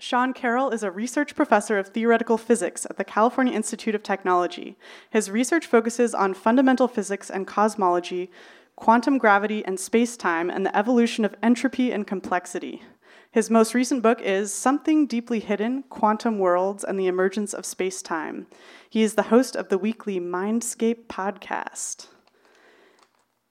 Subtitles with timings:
[0.00, 4.76] Sean Carroll is a research professor of theoretical physics at the California Institute of Technology.
[5.10, 8.30] His research focuses on fundamental physics and cosmology,
[8.76, 12.80] quantum gravity and space time, and the evolution of entropy and complexity.
[13.32, 18.00] His most recent book is Something Deeply Hidden Quantum Worlds and the Emergence of Space
[18.00, 18.46] Time.
[18.88, 22.06] He is the host of the weekly Mindscape podcast.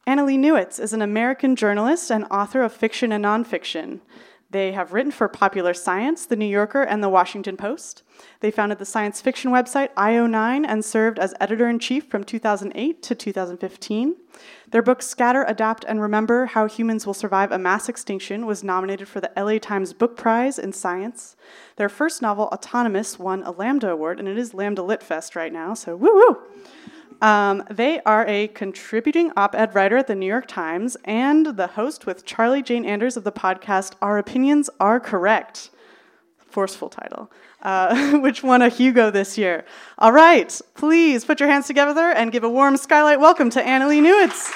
[0.07, 3.99] Annalee Newitz is an American journalist and author of fiction and nonfiction.
[4.49, 8.03] They have written for Popular Science, The New Yorker, and The Washington Post.
[8.39, 13.03] They founded the science fiction website IO9 and served as editor in chief from 2008
[13.03, 14.15] to 2015.
[14.71, 19.09] Their book Scatter, Adapt, and Remember How Humans Will Survive a Mass Extinction was nominated
[19.09, 21.35] for the LA Times Book Prize in Science.
[21.75, 25.51] Their first novel, Autonomous, won a Lambda Award, and it is Lambda Lit Fest right
[25.51, 26.37] now, so woo woo!
[27.21, 31.67] Um, they are a contributing op ed writer at the New York Times and the
[31.67, 35.71] host with Charlie Jane Anders of the podcast Our Opinions Are Correct.
[36.37, 37.31] Forceful title,
[37.63, 39.65] uh, which won a Hugo this year.
[39.97, 44.01] All right, please put your hands together and give a warm skylight welcome to Annalee
[44.01, 44.53] Newitz.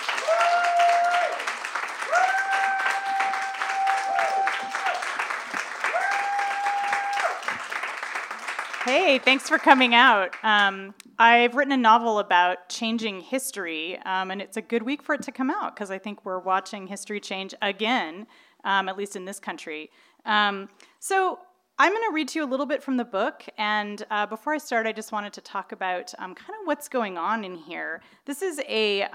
[9.12, 10.38] Hey, thanks for coming out.
[10.42, 15.16] Um, I've written a novel about changing history, um, and it's a good week for
[15.16, 18.26] it to come out because I think we're watching history change again,
[18.64, 19.92] um, at least in this country.
[20.26, 21.39] Um, so
[21.78, 24.54] I'm going to read to you a little bit from the book, and uh, before
[24.54, 27.56] I start, I just wanted to talk about um, kind of what's going on in
[27.56, 28.02] here.
[28.23, 29.08] This is a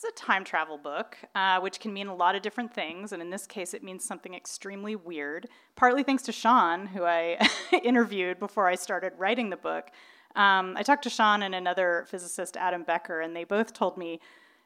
[0.00, 3.20] is a time travel book, uh, which can mean a lot of different things, and
[3.20, 5.46] in this case, it means something extremely weird.
[5.76, 7.38] Partly thanks to Sean, who I
[7.84, 9.90] interviewed before I started writing the book.
[10.36, 14.20] Um, I talked to Sean and another physicist, Adam Becker, and they both told me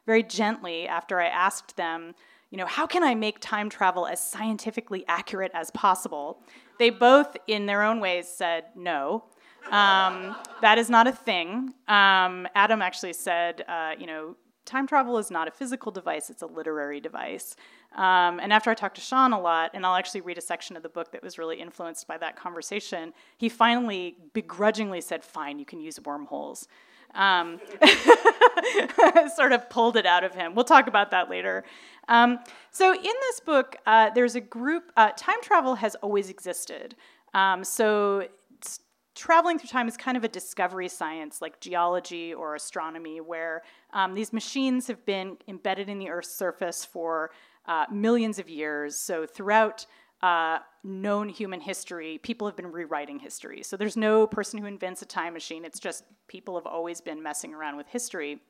[0.07, 2.15] very gently after I asked them,
[2.51, 6.43] you know, how can I make time travel as scientifically accurate as possible?
[6.79, 9.25] They both, in their own ways, said no.
[9.73, 11.75] Um, that is not a thing.
[11.89, 16.43] Um, Adam actually said, uh, you know, time travel is not a physical device, it's
[16.43, 17.57] a literary device.
[17.95, 20.77] Um, and after I talked to Sean a lot, and I'll actually read a section
[20.77, 25.59] of the book that was really influenced by that conversation, he finally begrudgingly said, Fine,
[25.59, 26.67] you can use wormholes.
[27.15, 27.61] Um,
[29.37, 30.55] sort of pulled it out of him.
[30.55, 31.65] We'll talk about that later.
[32.09, 32.41] Um,
[32.73, 36.97] so, in this book, uh, there's a group, uh, time travel has always existed.
[37.33, 38.27] Um, so,
[39.15, 43.63] traveling through time is kind of a discovery science like geology or astronomy, where
[43.95, 47.31] um, these machines have been embedded in the Earth's surface for
[47.67, 48.97] uh, millions of years.
[48.97, 49.87] So throughout
[50.21, 53.63] uh, known human history, people have been rewriting history.
[53.63, 55.65] So there's no person who invents a time machine.
[55.65, 58.41] It's just people have always been messing around with history.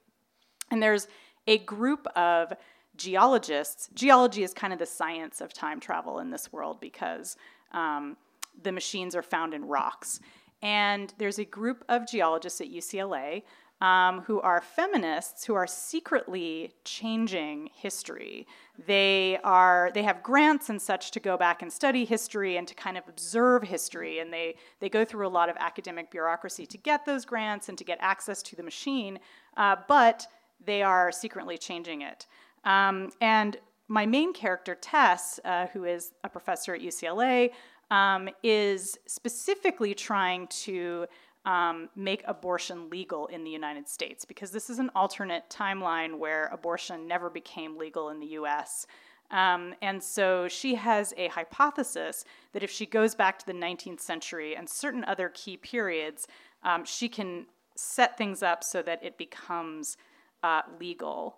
[0.70, 1.08] And there's
[1.46, 2.52] a group of
[2.96, 3.90] geologists.
[3.92, 7.36] Geology is kind of the science of time travel in this world because
[7.72, 8.16] um,
[8.62, 10.20] the machines are found in rocks.
[10.62, 13.42] And there's a group of geologists at UCLA
[13.80, 18.46] um, who are feminists who are secretly changing history.
[18.86, 22.74] They are they have grants and such to go back and study history and to
[22.74, 26.78] kind of observe history, and they they go through a lot of academic bureaucracy to
[26.78, 29.18] get those grants and to get access to the machine,
[29.56, 30.26] uh, but
[30.64, 32.26] they are secretly changing it.
[32.64, 33.58] Um, and
[33.88, 37.50] my main character, Tess, uh, who is a professor at UCLA,
[37.90, 41.06] um, is specifically trying to
[41.44, 46.46] um, make abortion legal in the United States because this is an alternate timeline where
[46.46, 48.86] abortion never became legal in the US.
[49.30, 54.00] Um, and so she has a hypothesis that if she goes back to the 19th
[54.00, 56.26] century and certain other key periods,
[56.62, 59.96] um, she can set things up so that it becomes
[60.42, 61.36] uh, legal.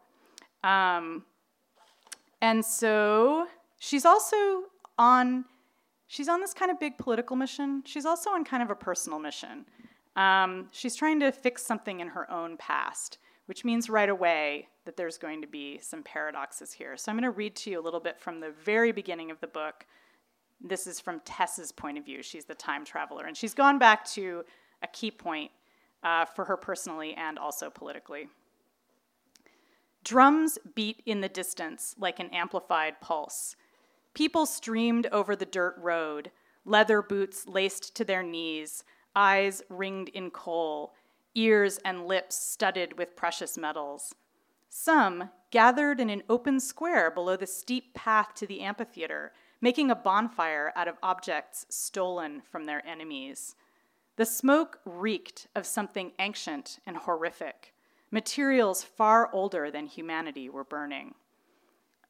[0.63, 1.25] Um,
[2.43, 3.47] and so
[3.79, 4.65] she's also
[4.99, 5.45] on
[6.07, 7.83] she's on this kind of big political mission.
[7.87, 9.67] She's also on kind of a personal mission.
[10.17, 14.97] Um, she's trying to fix something in her own past, which means right away that
[14.97, 16.97] there's going to be some paradoxes here.
[16.97, 19.41] So I'm going to read to you a little bit from the very beginning of
[19.41, 19.87] the book.
[20.61, 22.23] This is from Tess's point of view.
[22.23, 24.45] She's the time traveler, and she's gone back to
[24.83, 25.51] a key point
[26.03, 28.29] uh, for her personally and also politically.
[30.03, 33.57] Drums beat in the distance like an amplified pulse.
[34.15, 36.31] People streamed over the dirt road,
[36.65, 38.85] leather boots laced to their knees,
[39.17, 40.95] eyes ringed in kohl,
[41.35, 44.15] ears and lips studded with precious metals.
[44.69, 49.97] Some gathered in an open square below the steep path to the amphitheater, making a
[49.97, 53.57] bonfire out of objects stolen from their enemies.
[54.17, 57.75] The smoke reeked of something ancient and horrific.
[58.11, 61.15] Materials far older than humanity were burning.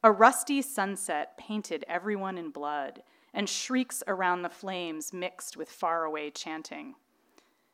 [0.03, 3.01] A rusty sunset painted everyone in blood,
[3.37, 6.95] and shrieks around the flames mixed with faraway chanting.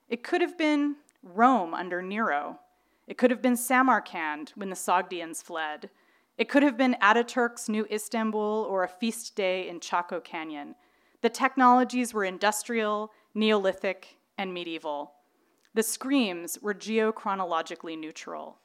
[0.10, 2.60] It could have been Rome under Nero.
[3.08, 5.90] It could have been Samarkand when the Sogdians fled.
[6.38, 10.76] It could have been Ataturk's New Istanbul or a feast day in Chaco Canyon.
[11.22, 15.14] The technologies were industrial, Neolithic, and medieval.
[15.74, 18.58] The screams were geochronologically neutral.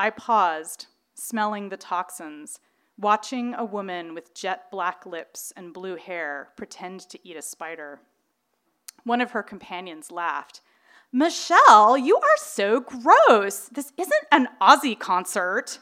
[0.00, 2.58] I paused, smelling the toxins,
[2.98, 8.00] watching a woman with jet black lips and blue hair pretend to eat a spider.
[9.04, 10.60] One of her companions laughed.
[11.12, 13.68] Michelle, you are so gross.
[13.68, 15.78] This isn't an Ozzy concert.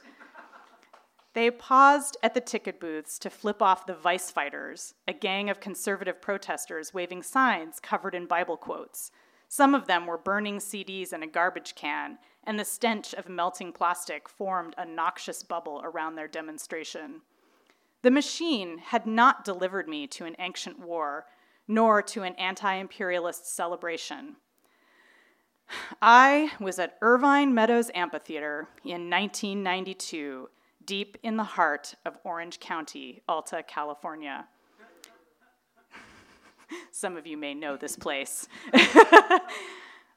[1.32, 5.60] They paused at the ticket booths to flip off the vice fighters, a gang of
[5.60, 9.12] conservative protesters waving signs covered in Bible quotes.
[9.52, 13.72] Some of them were burning CDs in a garbage can, and the stench of melting
[13.72, 17.22] plastic formed a noxious bubble around their demonstration.
[18.02, 21.26] The machine had not delivered me to an ancient war,
[21.66, 24.36] nor to an anti imperialist celebration.
[26.00, 30.48] I was at Irvine Meadows Amphitheater in 1992
[30.84, 34.46] deep in the heart of Orange County, Alta, California.
[36.90, 38.48] Some of you may know this place.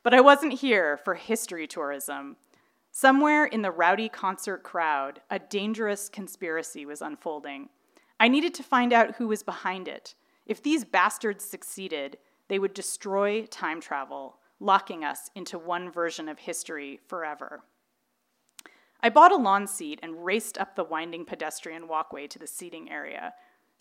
[0.04, 2.38] but I wasn't here for history tourism.
[2.92, 7.70] Somewhere in the rowdy concert crowd, a dangerous conspiracy was unfolding.
[8.20, 10.16] I needed to find out who was behind it.
[10.46, 12.18] If these bastards succeeded,
[12.50, 17.64] they would destroy time travel, locking us into one version of history forever.
[19.02, 22.90] I bought a lawn seat and raced up the winding pedestrian walkway to the seating
[22.90, 23.34] area.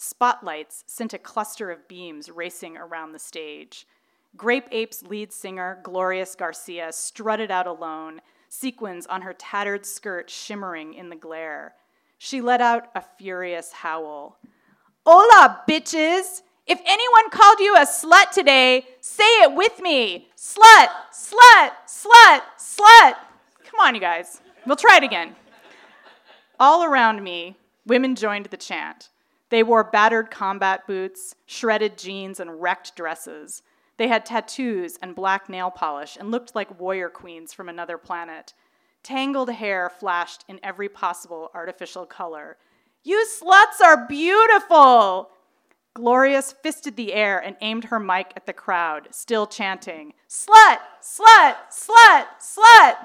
[0.03, 3.87] Spotlights sent a cluster of beams racing around the stage.
[4.37, 10.93] Grape Ape's lead singer, Glorious Garcia, strutted out alone, sequins on her tattered skirt shimmering
[10.95, 11.75] in the glare.
[12.19, 14.41] She let out a furious howl.
[15.07, 16.43] Hola, bitches!
[16.67, 20.31] If anyone called you a slut today, say it with me.
[20.37, 23.15] Slut, slut, slut, slut.
[23.65, 24.41] Come on, you guys.
[24.67, 25.37] We'll try it again.
[26.59, 27.57] All around me,
[27.87, 29.09] women joined the chant.
[29.53, 33.63] They wore battered combat boots, shredded jeans, and wrecked dresses.
[33.99, 38.55] They had tattoos and black nail polish and looked like warrior queens from another planet.
[39.03, 42.57] Tangled hair flashed in every possible artificial color.
[43.05, 45.29] You sluts are beautiful!
[45.93, 51.57] Glorious fisted the air and aimed her mic at the crowd, still chanting, Slut, slut,
[51.71, 52.97] slut, slut!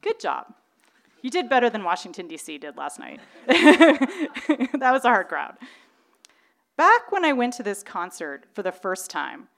[0.00, 0.46] Good job.
[1.24, 2.58] You did better than Washington, D.C.
[2.58, 3.18] did last night.
[3.46, 5.56] that was a hard crowd.
[6.76, 9.48] Back when I went to this concert for the first time,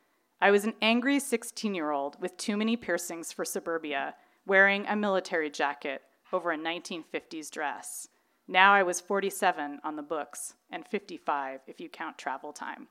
[0.40, 4.14] I was an angry 16 year old with too many piercings for suburbia,
[4.46, 6.02] wearing a military jacket
[6.32, 8.06] over a 1950s dress.
[8.46, 12.86] Now I was 47 on the books, and 55 if you count travel time.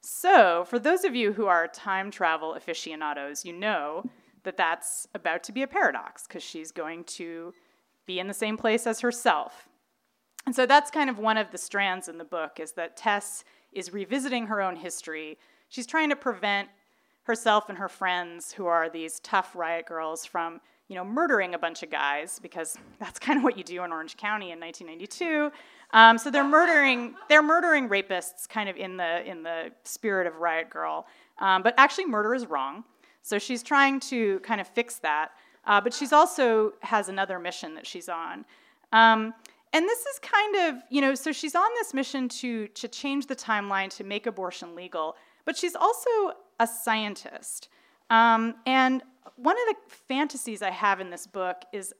[0.00, 4.08] So, for those of you who are time travel aficionados, you know
[4.44, 7.52] that that's about to be a paradox because she's going to
[8.06, 9.68] be in the same place as herself.
[10.46, 13.44] And so that's kind of one of the strands in the book is that Tess
[13.72, 15.38] is revisiting her own history.
[15.68, 16.68] She's trying to prevent
[17.24, 21.58] herself and her friends, who are these tough riot girls, from you know murdering a
[21.58, 25.50] bunch of guys because that's kind of what you do in Orange County in 1992.
[25.92, 30.36] Um, so they're murdering they're murdering rapists, kind of in the in the spirit of
[30.36, 31.06] Riot Girl.
[31.38, 32.84] Um, but actually, murder is wrong.
[33.22, 35.32] So she's trying to kind of fix that.
[35.66, 38.44] Uh, but she's also has another mission that she's on.
[38.92, 39.34] Um,
[39.72, 43.26] and this is kind of, you know, so she's on this mission to, to change
[43.26, 46.10] the timeline to make abortion legal, but she's also
[46.60, 47.68] a scientist.
[48.08, 49.02] Um, and
[49.36, 51.92] one of the fantasies I have in this book is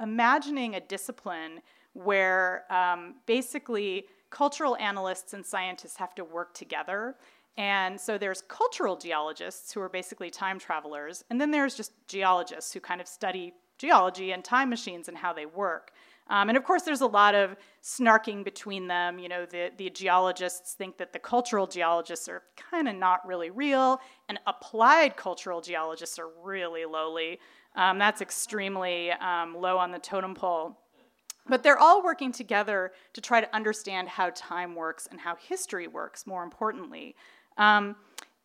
[0.00, 1.60] imagining a discipline
[1.92, 7.14] where um, basically cultural analysts and scientists have to work together
[7.56, 12.72] and so there's cultural geologists who are basically time travelers, and then there's just geologists
[12.72, 15.92] who kind of study geology and time machines and how they work.
[16.28, 19.18] Um, and of course, there's a lot of snarking between them.
[19.18, 23.50] You know, the, the geologists think that the cultural geologists are kind of not really
[23.50, 27.38] real, and applied cultural geologists are really lowly.
[27.76, 30.78] Um, that's extremely um, low on the totem pole.
[31.46, 35.86] But they're all working together to try to understand how time works and how history
[35.86, 37.16] works, more importantly.
[37.56, 37.96] Um,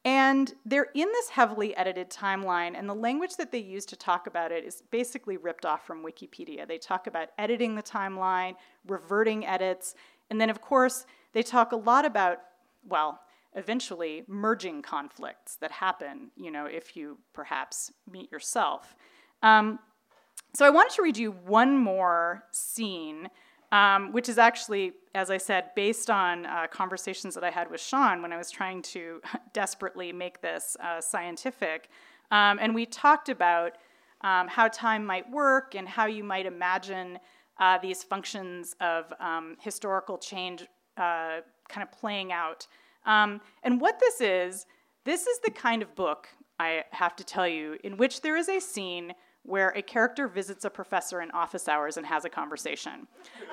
[0.06, 4.28] And they're in this heavily edited timeline, and the language that they use to talk
[4.28, 6.66] about it is basically ripped off from Wikipedia.
[6.66, 8.56] They talk about editing the timeline,
[8.88, 9.96] reverting edits,
[10.30, 12.38] and then, of course, they talk a lot about,
[12.88, 13.20] well,
[13.56, 18.96] eventually merging conflicts that happen, you know, if you perhaps meet yourself.
[19.44, 19.80] Um,
[20.54, 23.30] so I wanted to read you one more scene,
[23.72, 27.82] um, which is actually, as I said, based on uh, conversations that I had with
[27.82, 29.22] Sean when I was trying to
[29.54, 31.90] desperately make this uh, scientific.
[32.32, 33.78] Um, and we talked about
[34.22, 37.20] um, how time might work and how you might imagine
[37.60, 40.64] uh, these functions of um, historical change
[40.98, 42.68] uh, kind of playing out.
[43.06, 44.66] Um, and what this is,
[45.06, 46.28] this is the kind of book,
[46.60, 49.14] I have to tell you, in which there is a scene
[49.50, 53.08] where a character visits a professor in office hours and has a conversation.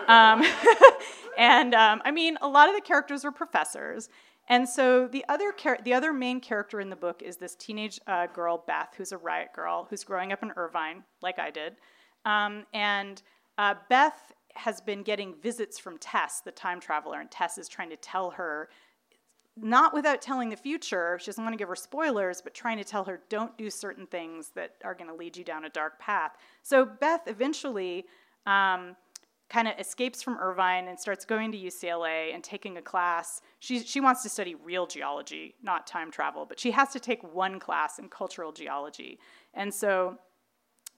[0.09, 0.45] Um,
[1.39, 4.11] and um, I mean, a lot of the characters are professors.
[4.49, 7.99] And so the other, char- the other main character in the book is this teenage
[8.07, 11.77] uh, girl, Beth, who's a riot girl, who's growing up in Irvine, like I did.
[12.27, 13.23] Um, and
[13.57, 17.91] uh, Beth has been getting visits from Tess, the time traveler, and Tess is trying
[17.91, 18.69] to tell her,
[19.57, 22.85] not without telling the future, she doesn't want to give her spoilers, but trying to
[22.85, 25.99] tell her, don't do certain things that are going to lead you down a dark
[25.99, 26.37] path.
[26.63, 28.05] So Beth eventually
[28.45, 28.97] um,
[29.49, 33.41] kind of escapes from Irvine and starts going to UCLA and taking a class.
[33.61, 37.23] She, she wants to study real geology, not time travel, but she has to take
[37.35, 39.19] one class in cultural geology.
[39.55, 40.19] And so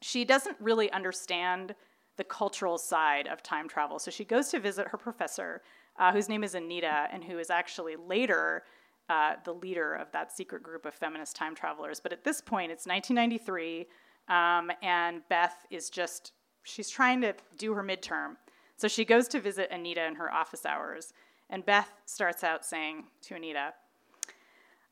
[0.00, 1.74] she doesn't really understand
[2.16, 3.98] the cultural side of time travel.
[3.98, 5.62] So she goes to visit her professor,
[5.98, 8.64] uh, whose name is Anita, and who is actually later
[9.08, 12.00] uh, the leader of that secret group of feminist time travelers.
[12.00, 13.86] But at this point, it's 1993,
[14.28, 18.36] um, and Beth is just, she's trying to do her midterm.
[18.76, 21.12] So she goes to visit Anita in her office hours,
[21.50, 23.72] and Beth starts out saying to Anita,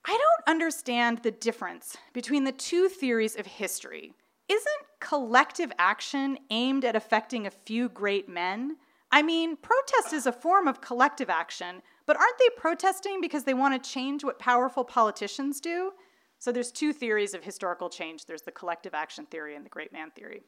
[0.05, 4.13] I don't understand the difference between the two theories of history
[4.49, 8.77] isn't collective action aimed at affecting a few great men?
[9.17, 13.55] I mean, protest is a form of collective action, but aren't they protesting because they
[13.55, 15.93] want to change what powerful politicians do?
[16.39, 18.27] So there's two theories of historical change.
[18.27, 20.43] There's the collective action theory and the great man theory.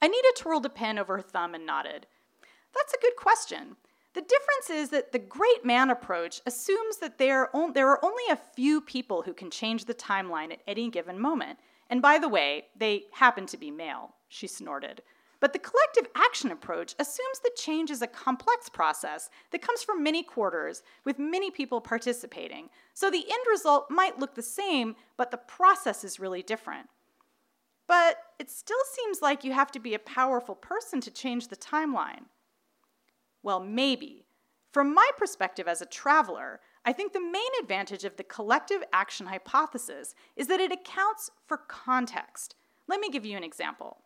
[0.00, 2.06] Anita twirled a pen over her thumb and nodded.
[2.76, 3.74] That's a good question.
[4.14, 8.22] The difference is that the great man approach assumes that there are, there are only
[8.30, 11.58] a few people who can change the timeline at any given moment,
[11.90, 15.02] and by the way, they happen to be male, she snorted.
[15.40, 20.02] But the collective action approach assumes that change is a complex process that comes from
[20.02, 22.70] many quarters, with many people participating.
[22.92, 26.88] So the end result might look the same, but the process is really different.
[27.86, 31.56] But it still seems like you have to be a powerful person to change the
[31.56, 32.26] timeline.
[33.42, 34.26] Well, maybe.
[34.72, 39.26] From my perspective as a traveler, I think the main advantage of the collective action
[39.26, 42.56] hypothesis is that it accounts for context.
[42.88, 43.98] Let me give you an example.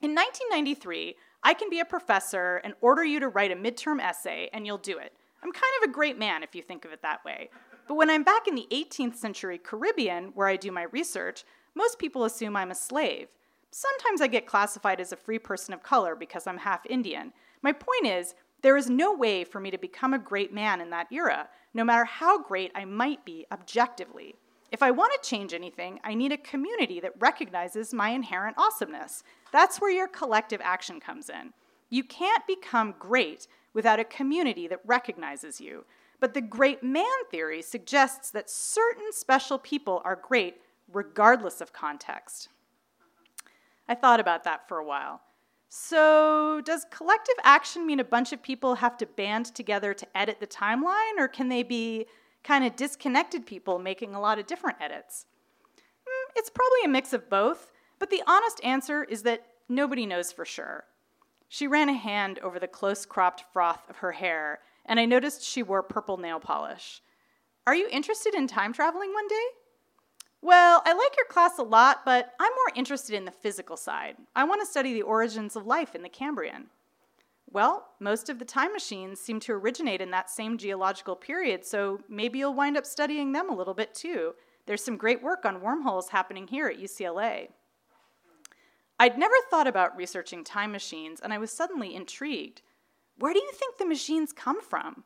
[0.00, 4.48] In 1993, I can be a professor and order you to write a midterm essay,
[4.52, 5.12] and you'll do it.
[5.42, 7.50] I'm kind of a great man if you think of it that way.
[7.88, 11.42] But when I'm back in the 18th century Caribbean, where I do my research,
[11.74, 13.26] most people assume I'm a slave.
[13.72, 17.32] Sometimes I get classified as a free person of color because I'm half Indian.
[17.62, 20.90] My point is, there is no way for me to become a great man in
[20.90, 24.36] that era, no matter how great I might be objectively.
[24.70, 29.22] If I want to change anything, I need a community that recognizes my inherent awesomeness.
[29.52, 31.52] That's where your collective action comes in.
[31.90, 35.84] You can't become great without a community that recognizes you.
[36.20, 40.56] But the great man theory suggests that certain special people are great
[40.92, 42.48] regardless of context.
[43.88, 45.20] I thought about that for a while.
[45.70, 50.40] So, does collective action mean a bunch of people have to band together to edit
[50.40, 52.06] the timeline, or can they be
[52.42, 55.26] kind of disconnected people making a lot of different edits?
[56.06, 60.32] Mm, it's probably a mix of both, but the honest answer is that nobody knows
[60.32, 60.84] for sure.
[61.48, 65.42] She ran a hand over the close cropped froth of her hair, and I noticed
[65.42, 67.02] she wore purple nail polish.
[67.66, 69.46] Are you interested in time traveling one day?
[70.40, 74.16] Well, I like your class a lot, but I'm more interested in the physical side.
[74.36, 76.66] I want to study the origins of life in the Cambrian.
[77.50, 82.00] Well, most of the time machines seem to originate in that same geological period, so
[82.08, 84.34] maybe you'll wind up studying them a little bit too.
[84.66, 87.48] There's some great work on wormholes happening here at UCLA.
[89.00, 92.62] I'd never thought about researching time machines, and I was suddenly intrigued.
[93.16, 95.04] Where do you think the machines come from?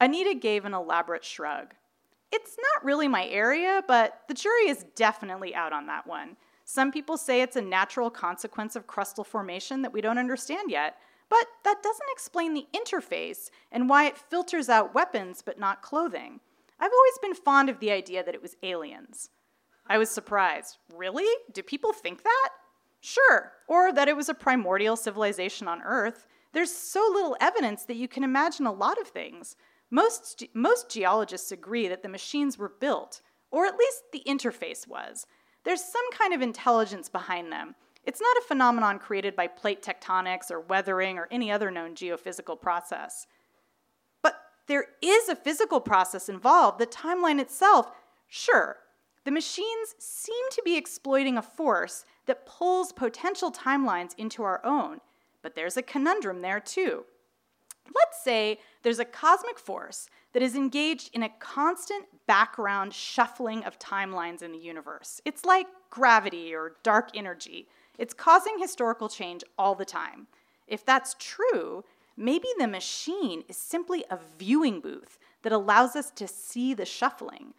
[0.00, 1.74] Anita gave an elaborate shrug.
[2.30, 6.36] It's not really my area, but the jury is definitely out on that one.
[6.64, 10.98] Some people say it's a natural consequence of crustal formation that we don't understand yet,
[11.30, 16.40] but that doesn't explain the interface and why it filters out weapons but not clothing.
[16.78, 19.30] I've always been fond of the idea that it was aliens.
[19.86, 20.76] I was surprised.
[20.94, 21.26] Really?
[21.52, 22.50] Do people think that?
[23.00, 23.52] Sure.
[23.66, 26.26] Or that it was a primordial civilization on Earth.
[26.52, 29.56] There's so little evidence that you can imagine a lot of things.
[29.90, 35.26] Most, most geologists agree that the machines were built, or at least the interface was.
[35.64, 37.74] There's some kind of intelligence behind them.
[38.04, 42.60] It's not a phenomenon created by plate tectonics or weathering or any other known geophysical
[42.60, 43.26] process.
[44.22, 47.90] But there is a physical process involved, the timeline itself.
[48.26, 48.76] Sure,
[49.24, 55.00] the machines seem to be exploiting a force that pulls potential timelines into our own,
[55.42, 57.04] but there's a conundrum there too.
[57.86, 63.78] Let's say there's a cosmic force that is engaged in a constant background shuffling of
[63.78, 65.22] timelines in the universe.
[65.24, 67.66] It's like gravity or dark energy.
[67.96, 70.26] It's causing historical change all the time.
[70.66, 71.82] If that's true,
[72.14, 77.54] maybe the machine is simply a viewing booth that allows us to see the shuffling.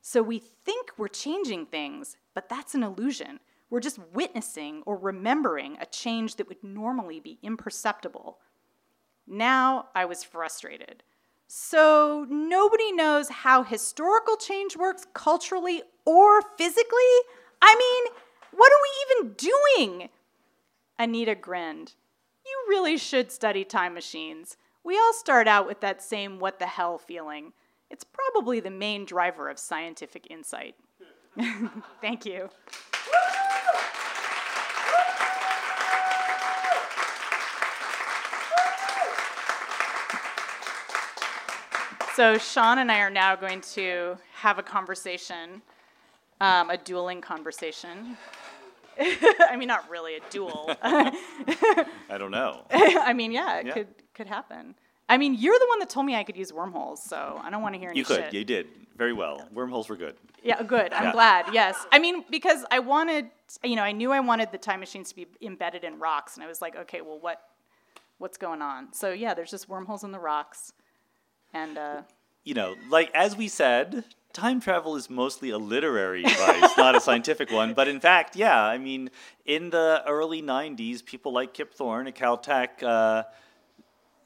[0.00, 3.40] So we think we're changing things, but that's an illusion.
[3.68, 8.38] We're just witnessing or remembering a change that would normally be imperceptible.
[9.26, 11.02] Now I was frustrated.
[11.48, 17.16] So nobody knows how historical change works culturally or physically?
[17.62, 18.14] I mean,
[18.52, 20.08] what are we even doing?
[20.98, 21.94] Anita grinned.
[22.44, 24.56] You really should study time machines.
[24.84, 27.52] We all start out with that same what the hell feeling.
[27.90, 30.76] It's probably the main driver of scientific insight.
[32.00, 32.48] Thank you.
[42.16, 45.60] So Sean and I are now going to have a conversation,
[46.40, 48.16] um, a dueling conversation.
[48.98, 50.74] I mean, not really a duel.
[50.82, 51.84] I
[52.16, 52.62] don't know.
[52.70, 53.72] I mean, yeah, it Yeah.
[53.74, 54.74] could could happen.
[55.10, 57.60] I mean, you're the one that told me I could use wormholes, so I don't
[57.60, 58.16] want to hear any You could.
[58.24, 58.32] shit.
[58.32, 59.46] You did very well.
[59.52, 60.16] Wormholes were good.
[60.42, 60.94] Yeah, good.
[60.94, 61.12] I'm Yeah.
[61.12, 61.44] glad.
[61.52, 61.76] Yes.
[61.92, 63.26] I mean, because I wanted,
[63.62, 66.42] you know, I knew I wanted the time machines to be embedded in rocks, and
[66.42, 67.42] I was like, okay, well, what,
[68.16, 68.94] what's going on?
[68.94, 70.72] So yeah, there's just wormholes in the rocks,
[71.56, 72.02] and uh,
[72.44, 77.00] You know, like as we said, time travel is mostly a literary device, not a
[77.00, 77.74] scientific one.
[77.74, 79.10] But in fact, yeah, I mean,
[79.44, 82.82] in the early '90s, people like Kip Thorne at Caltech.
[82.82, 83.24] Uh,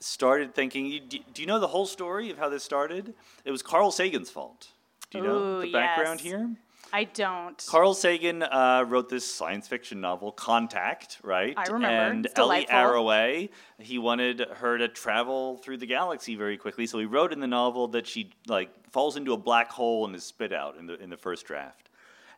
[0.02, 1.02] started thinking.
[1.08, 3.14] Do you know the whole story of how this started?
[3.44, 4.68] It was Carl Sagan's fault.
[5.10, 6.32] Do you know Ooh, the background yes.
[6.32, 6.50] here?
[6.92, 7.64] I don't.
[7.68, 11.54] Carl Sagan uh, wrote this science fiction novel, Contact, right?
[11.56, 11.86] I remember.
[11.88, 12.76] And It's Ellie delightful.
[12.76, 17.40] Arroway, he wanted her to travel through the galaxy very quickly, so he wrote in
[17.40, 20.86] the novel that she like falls into a black hole and is spit out in
[20.86, 21.88] the in the first draft.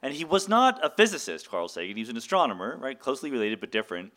[0.02, 1.96] And he was not a physicist, Carl Sagan.
[1.96, 2.98] He was an astronomer, right?
[2.98, 4.12] Closely related but different.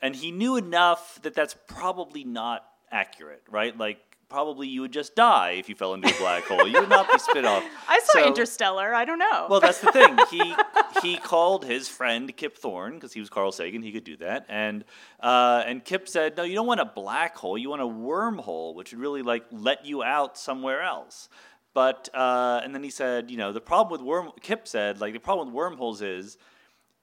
[0.00, 3.76] And he knew enough that that's probably not accurate, right?
[3.76, 6.66] Like probably you would just die if you fell into a black hole.
[6.66, 7.62] You would not be spit off.
[7.88, 8.94] I saw So- Interstellar.
[8.94, 9.46] I don't know.
[9.48, 10.16] well, that's the thing.
[10.30, 10.54] He
[11.02, 13.82] he called his friend Kip Thorne because he was Carl Sagan.
[13.82, 14.84] He could do that, and
[15.20, 17.56] uh, and Kip said, "No, you don't want a black hole.
[17.58, 21.28] You want a wormhole, which would really like let you out somewhere else."
[21.74, 24.32] But uh, and then he said, you know, the problem with worm.
[24.40, 26.38] Kip said, like the problem with wormholes is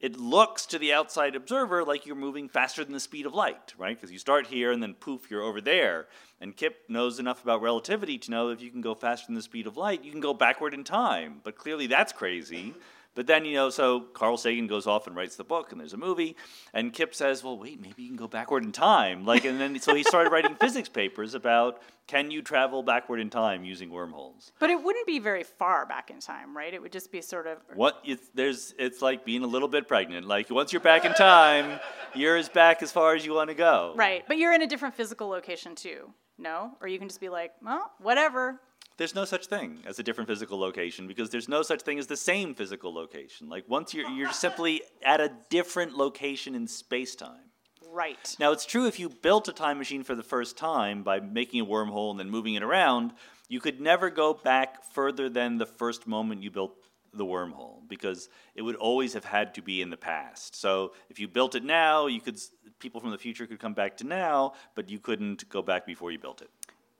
[0.03, 3.73] it looks to the outside observer like you're moving faster than the speed of light,
[3.77, 3.95] right?
[3.95, 6.07] Because you start here and then poof, you're over there.
[6.41, 9.41] And Kip knows enough about relativity to know if you can go faster than the
[9.41, 11.39] speed of light, you can go backward in time.
[11.41, 12.73] But clearly that's crazy.
[13.15, 15.93] But then, you know, so Carl Sagan goes off and writes the book, and there's
[15.93, 16.35] a movie,
[16.73, 19.23] and Kip says, well, wait, maybe you can go backward in time.
[19.25, 23.29] Like, and then, so he started writing physics papers about can you travel backward in
[23.29, 24.51] time using wormholes?
[24.59, 26.73] but it wouldn't be very far back in time, right?
[26.73, 27.59] It would just be sort of.
[27.75, 30.27] What it's there's it's like being a little bit pregnant.
[30.27, 31.79] Like once you're back in time,
[32.15, 33.93] you're as back as far as you want to go.
[33.95, 36.09] Right, but you're in a different physical location too.
[36.37, 38.59] No, or you can just be like, well, whatever.
[38.97, 42.07] There's no such thing as a different physical location because there's no such thing as
[42.07, 43.49] the same physical location.
[43.49, 47.49] Like once you're you're simply at a different location in space time.
[47.91, 48.35] Right.
[48.39, 51.61] Now it's true if you built a time machine for the first time by making
[51.61, 53.13] a wormhole and then moving it around,
[53.47, 56.75] you could never go back further than the first moment you built
[57.13, 60.55] the wormhole because it would always have had to be in the past.
[60.55, 62.39] So if you built it now, you could
[62.79, 66.11] people from the future could come back to now, but you couldn't go back before
[66.11, 66.49] you built it.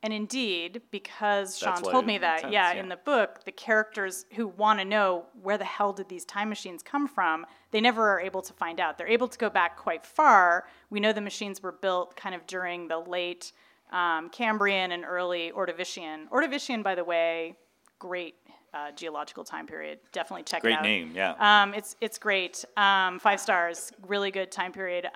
[0.03, 2.79] And indeed, because Sean That's told me that, sense, yeah, yeah.
[2.81, 6.49] in the book, the characters who want to know where the hell did these time
[6.49, 8.97] machines come from, they never are able to find out.
[8.97, 10.67] They're able to go back quite far.
[10.89, 13.53] We know the machines were built kind of during the late
[13.93, 16.27] um, Cambrian and early Ordovician.
[16.29, 17.55] Ordovician, by the way,
[17.97, 18.35] great
[18.73, 19.99] uh, geological time period.
[20.11, 20.81] Definitely check it out.
[20.81, 21.35] Great name, yeah.
[21.39, 22.65] Um, it's it's great.
[22.75, 23.91] Um, five stars.
[24.07, 25.07] Really good time period.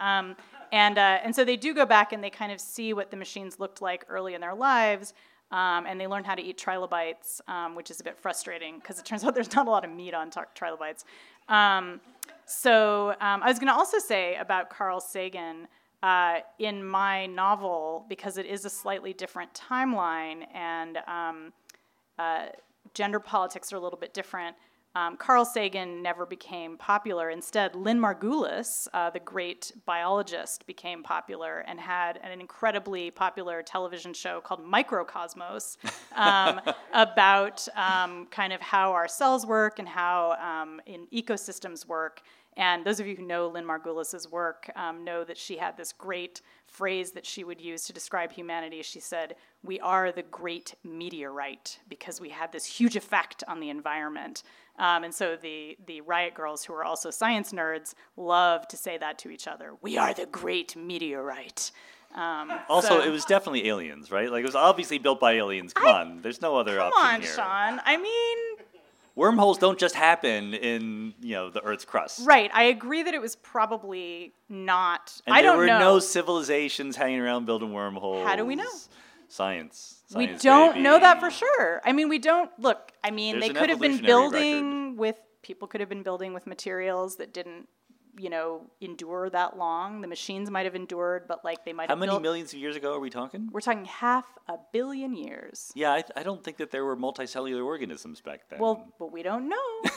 [0.71, 3.17] And uh, and so they do go back and they kind of see what the
[3.17, 5.13] machines looked like early in their lives.
[5.49, 8.99] Um, and they learn how to eat trilobites, um, which is a bit frustrating because
[8.99, 11.05] it turns out there's not a lot of meat on trilobites.
[11.47, 12.01] Um,
[12.45, 15.67] so um, I was going to also say about Carl Sagan.
[16.03, 21.51] Uh, in my novel, because it is a slightly different timeline and um,
[22.19, 22.45] uh,
[22.93, 24.55] gender politics are a little bit different,
[24.97, 27.29] um, Carl Sagan never became popular.
[27.29, 34.11] Instead, Lynn Margulis, uh, the great biologist, became popular and had an incredibly popular television
[34.11, 35.77] show called Microcosmos
[36.15, 36.59] um,
[36.93, 42.23] about um, kind of how our cells work and how um, in ecosystems work.
[42.57, 45.93] And those of you who know Lynn Margulis's work um, know that she had this
[45.93, 48.81] great phrase that she would use to describe humanity.
[48.81, 53.69] She said, "We are the great meteorite because we had this huge effect on the
[53.69, 54.41] environment."
[54.79, 58.97] Um, and so the the Riot Girls, who are also science nerds, love to say
[58.97, 59.73] that to each other.
[59.81, 61.71] We are the great meteorite.
[62.15, 64.31] Um, Also, so- it was definitely aliens, right?
[64.31, 65.73] Like it was obviously built by aliens.
[65.73, 67.31] Come on, there's no other Come option Come on, here.
[67.33, 67.81] Sean.
[67.85, 68.37] I mean,
[69.15, 72.25] Wormholes don't just happen in you know the Earth's crust.
[72.27, 72.51] right.
[72.53, 75.19] I agree that it was probably not.
[75.25, 75.65] And I don't know.
[75.65, 78.27] There were no civilizations hanging around building wormholes.
[78.27, 78.69] How do we know?
[79.27, 79.96] Science.
[80.15, 81.81] We don't know that for sure.
[81.85, 82.91] I mean, we don't look.
[83.03, 86.45] I mean, There's they could have been building with people could have been building with
[86.47, 87.67] materials that didn't,
[88.17, 90.01] you know, endure that long.
[90.01, 92.21] The machines might have endured, but like they might How have many built.
[92.21, 93.49] millions of years ago are we talking?
[93.51, 95.71] We're talking half a billion years.
[95.75, 98.59] Yeah, I, I don't think that there were multicellular organisms back then.
[98.59, 99.55] Well, but we don't know.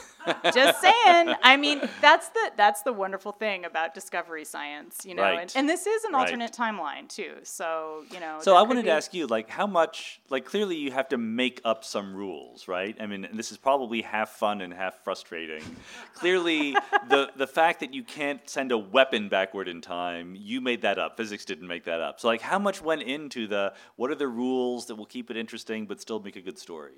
[0.55, 1.35] Just saying.
[1.43, 5.23] I mean, that's the that's the wonderful thing about discovery science, you know.
[5.23, 5.41] Right.
[5.41, 6.21] And, and this is an Right.
[6.21, 7.35] alternate timeline too.
[7.43, 8.39] So you know.
[8.41, 11.19] So I wanted be- to ask you, like, how much, like, clearly you have to
[11.19, 12.97] make up some rules, right?
[13.01, 15.63] I mean, and this is probably half fun and half frustrating.
[16.15, 16.73] clearly,
[17.09, 20.99] the the fact that you can't send a weapon backward in time, you made that
[20.99, 21.17] up.
[21.17, 22.21] Physics didn't make that up.
[22.21, 25.37] So, like, how much went into the what are the rules that will keep it
[25.37, 26.93] interesting but still make a good story?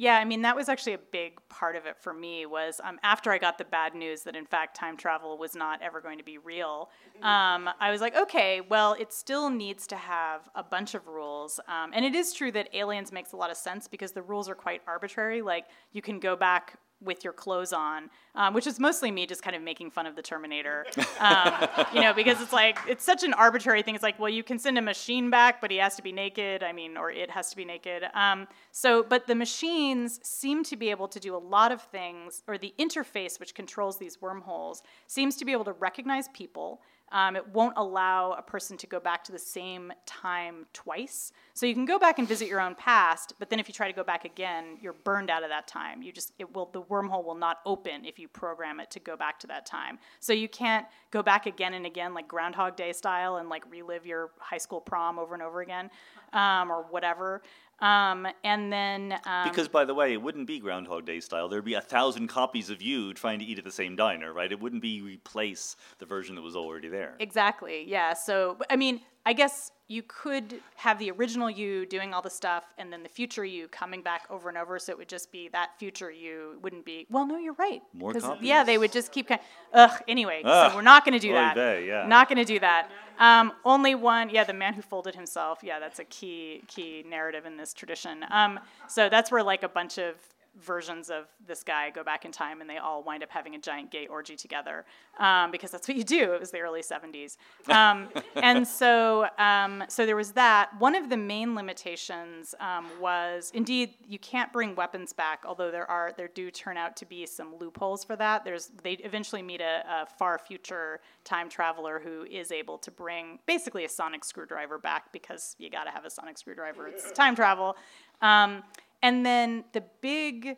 [0.00, 2.46] Yeah, I mean that was actually a big part of it for me.
[2.46, 5.82] Was um, after I got the bad news that in fact time travel was not
[5.82, 6.88] ever going to be real.
[7.22, 11.60] Um, I was like, okay, well, it still needs to have a bunch of rules,
[11.68, 14.48] um, and it is true that aliens makes a lot of sense because the rules
[14.48, 15.42] are quite arbitrary.
[15.42, 19.42] Like you can go back with your clothes on, um, which is mostly me just
[19.42, 20.86] kind of making fun of the Terminator,
[21.18, 23.94] um, you know, because it's like it's such an arbitrary thing.
[23.94, 26.62] It's like, well, you can send a machine back, but he has to be naked.
[26.62, 28.04] I mean, or it has to be naked.
[28.14, 32.42] Um, so, but the machines seem to be able to do a lot of things,
[32.46, 36.80] or the interface which controls these wormholes seems to be able to recognize people.
[37.12, 41.32] Um, it won't allow a person to go back to the same time twice.
[41.54, 43.88] So you can go back and visit your own past, but then if you try
[43.88, 46.02] to go back again, you're burned out of that time.
[46.02, 49.16] You just it will the wormhole will not open if you program it to go
[49.16, 49.98] back to that time.
[50.20, 54.06] So you can't go back again and again like Groundhog Day style and like relive
[54.06, 55.90] your high school prom over and over again,
[56.32, 57.42] um, or whatever.
[57.80, 61.48] Um, and then um, Because, by the way, it wouldn't be Groundhog Day style.
[61.48, 64.50] There'd be a thousand copies of you trying to eat at the same diner, right?
[64.50, 67.14] It wouldn't be replace the version that was already there.
[67.18, 67.84] Exactly.
[67.88, 68.12] Yeah.
[68.12, 72.62] So, I mean, I guess you could have the original you doing all the stuff
[72.78, 74.78] and then the future you coming back over and over.
[74.78, 77.82] So it would just be that future you wouldn't be, well, no, you're right.
[77.92, 78.40] More copies.
[78.40, 79.40] Yeah, they would just keep kind
[79.74, 80.42] ugh, anyway.
[80.44, 80.70] Ugh.
[80.70, 81.56] So we're not going to do that.
[81.84, 82.06] yeah.
[82.06, 82.88] Not going to do that.
[83.18, 85.58] Um, only one, yeah, the man who folded himself.
[85.64, 88.24] Yeah, that's a key, key narrative in this tradition.
[88.30, 90.14] Um, so that's where like a bunch of
[90.62, 93.58] versions of this guy go back in time and they all wind up having a
[93.58, 94.84] giant gay orgy together
[95.18, 96.32] um, because that's what you do.
[96.32, 97.36] It was the early 70s.
[97.68, 100.70] Um, and so, um, so there was that.
[100.78, 105.90] One of the main limitations um, was indeed you can't bring weapons back, although there
[105.90, 108.44] are there do turn out to be some loopholes for that.
[108.44, 113.38] There's they eventually meet a, a far future time traveler who is able to bring
[113.46, 116.88] basically a sonic screwdriver back because you got to have a sonic screwdriver.
[116.88, 117.76] It's time travel.
[118.22, 118.62] Um,
[119.02, 120.56] and then the big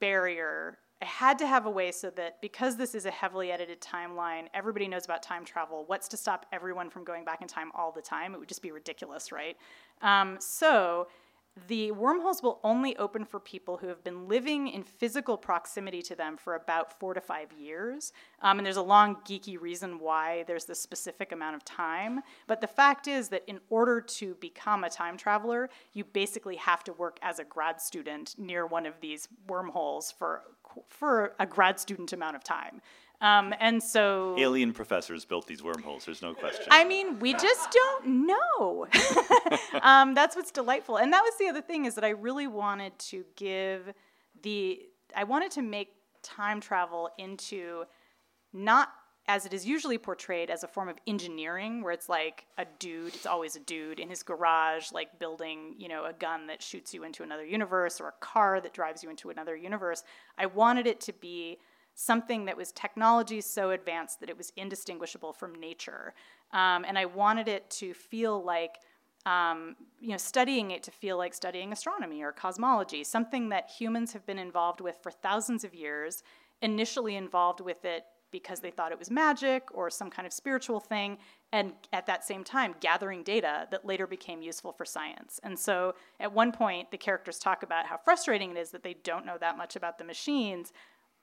[0.00, 3.80] barrier I had to have a way so that because this is a heavily edited
[3.80, 5.84] timeline, everybody knows about time travel.
[5.86, 8.34] What's to stop everyone from going back in time all the time?
[8.34, 9.56] It would just be ridiculous, right?
[10.02, 11.08] Um, so
[11.68, 16.14] the wormholes will only open for people who have been living in physical proximity to
[16.14, 18.12] them for about four to five years.
[18.42, 22.20] Um, and there's a long, geeky reason why there's this specific amount of time.
[22.46, 26.84] But the fact is that in order to become a time traveler, you basically have
[26.84, 30.42] to work as a grad student near one of these wormholes for,
[30.88, 32.80] for a grad student amount of time.
[33.20, 34.34] Um, and so.
[34.38, 36.04] Alien professors built these wormholes.
[36.06, 36.66] There's no question.
[36.70, 38.86] I mean, we just don't know.
[39.82, 40.96] um, that's what's delightful.
[40.96, 43.92] And that was the other thing is that I really wanted to give
[44.42, 44.80] the,
[45.14, 45.90] I wanted to make
[46.22, 47.84] time travel into
[48.52, 48.90] not
[49.28, 53.14] as it is usually portrayed as a form of engineering where it's like a dude
[53.14, 56.92] it's always a dude in his garage like building you know a gun that shoots
[56.92, 60.02] you into another universe or a car that drives you into another universe
[60.36, 61.58] i wanted it to be
[62.00, 66.14] something that was technology so advanced that it was indistinguishable from nature
[66.52, 68.78] um, and i wanted it to feel like
[69.26, 74.12] um, you know, studying it to feel like studying astronomy or cosmology, something that humans
[74.14, 76.22] have been involved with for thousands of years,
[76.62, 80.78] initially involved with it because they thought it was magic or some kind of spiritual
[80.78, 81.18] thing,
[81.52, 85.40] and at that same time, gathering data that later became useful for science.
[85.42, 88.94] And so at one point, the characters talk about how frustrating it is that they
[89.02, 90.72] don't know that much about the machines,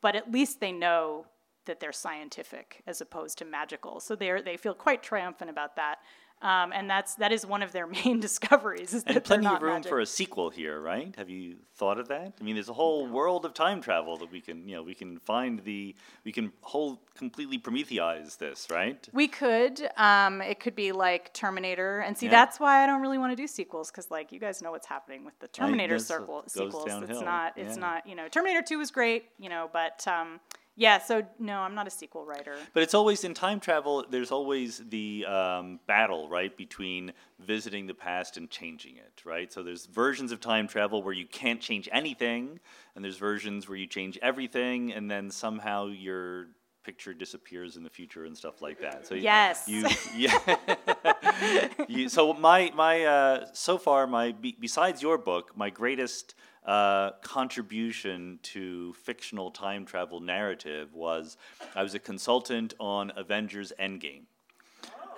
[0.01, 1.25] but at least they know
[1.65, 3.99] that they're scientific as opposed to magical.
[3.99, 5.99] So they they feel quite triumphant about that.
[6.41, 8.93] Um, and that's that is one of their main discoveries.
[8.93, 9.89] Is and plenty of room magic.
[9.89, 11.13] for a sequel here, right?
[11.17, 12.33] Have you thought of that?
[12.39, 14.93] I mean, there's a whole world of time travel that we can, you know, we
[14.93, 19.07] can find the, we can whole completely Prometheize this, right?
[19.13, 19.89] We could.
[19.97, 22.31] Um, it could be like Terminator, and see Yeah.
[22.33, 24.87] that's why I don't really want to do sequels because like you guys know what's
[24.87, 26.85] happening with the Terminator circle sequels.
[26.85, 27.17] downhill.
[27.17, 27.53] It's not.
[27.57, 27.81] It's Yeah.
[27.81, 28.07] not.
[28.07, 29.25] You know, Terminator Two was great.
[29.39, 30.39] You know, but um,
[30.77, 30.99] yeah.
[30.99, 32.55] So no, I'm not a sequel writer.
[32.73, 34.05] But it's always in time travel.
[34.09, 39.51] There's always the um, battle, right, between visiting the past and changing it, right?
[39.51, 42.59] So there's versions of time travel where you can't change anything,
[42.95, 46.47] and there's versions where you change everything, and then somehow your
[46.83, 49.05] picture disappears in the future and stuff like that.
[49.05, 49.67] So Yes.
[49.67, 51.67] you, yeah.
[51.89, 56.35] you, so my my uh, so far my besides your book, my greatest
[56.67, 61.37] uh, contribution to fictional time travel narrative was
[61.75, 64.23] I was a consultant on Avengers Endgame.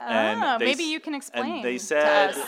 [0.01, 1.55] And Ah, maybe s- you can explain.
[1.55, 2.43] And they said, you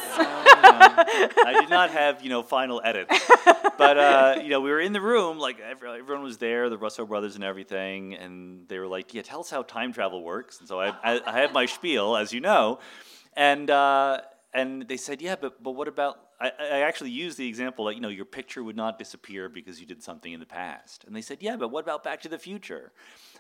[1.46, 3.14] I did not have you know final edits,
[3.78, 6.78] but uh, you know we were in the room, like every- everyone was there, the
[6.78, 10.60] Russo brothers and everything, and they were like, "Yeah, tell us how time travel works."
[10.60, 12.80] And so I, I, I had my spiel, as you know,
[13.34, 14.22] and uh,
[14.54, 17.96] and they said, "Yeah, but but what about?" I, I actually used the example that
[17.96, 21.16] you know your picture would not disappear because you did something in the past, and
[21.16, 22.92] they said, "Yeah, but what about Back to the Future?"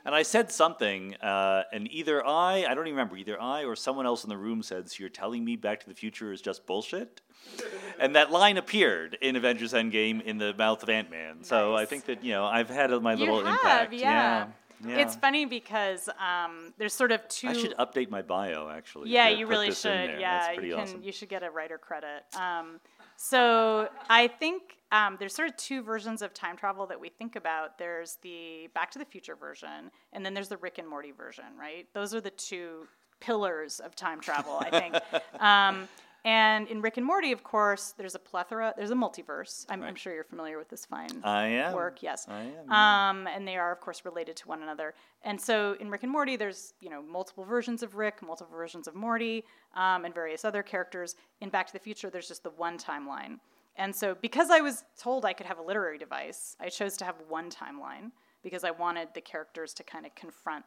[0.03, 3.75] And I said something, uh, and either I, I don't even remember, either I or
[3.75, 6.41] someone else in the room said, So you're telling me Back to the Future is
[6.41, 7.21] just bullshit?
[7.99, 11.43] and that line appeared in Avengers Endgame in the mouth of Ant Man.
[11.43, 13.93] So I think that, you know, I've had my little have, impact.
[13.93, 14.47] yeah.
[14.85, 14.97] yeah.
[14.97, 17.49] It's funny because um, there's sort of two.
[17.49, 19.09] I should update my bio, actually.
[19.11, 20.19] Yeah, you really should.
[20.19, 20.83] Yeah, That's pretty you can.
[20.83, 21.03] awesome.
[21.03, 22.23] You should get a writer credit.
[22.35, 22.79] Um,
[23.23, 27.35] so I think um, there's sort of two versions of time travel that we think
[27.35, 27.77] about.
[27.77, 31.45] There's the Back to the Future version, and then there's the Rick and Morty version.
[31.57, 31.87] Right?
[31.93, 32.87] Those are the two
[33.19, 34.57] pillars of time travel.
[34.59, 34.95] I think.
[35.39, 35.87] um,
[36.23, 38.73] and in Rick and Morty, of course, there's a plethora.
[38.77, 39.65] There's a multiverse.
[39.69, 41.73] I'm, I'm sure you're familiar with this fine I am.
[41.73, 42.03] work.
[42.03, 42.27] Yes.
[42.29, 42.71] I am.
[42.71, 44.93] Um, and they are, of course, related to one another.
[45.23, 48.87] And so in Rick and Morty, there's you know multiple versions of Rick, multiple versions
[48.87, 49.43] of Morty,
[49.75, 51.15] um, and various other characters.
[51.41, 53.39] In Back to the Future, there's just the one timeline.
[53.75, 57.05] And so because I was told I could have a literary device, I chose to
[57.05, 58.11] have one timeline
[58.43, 60.65] because I wanted the characters to kind of confront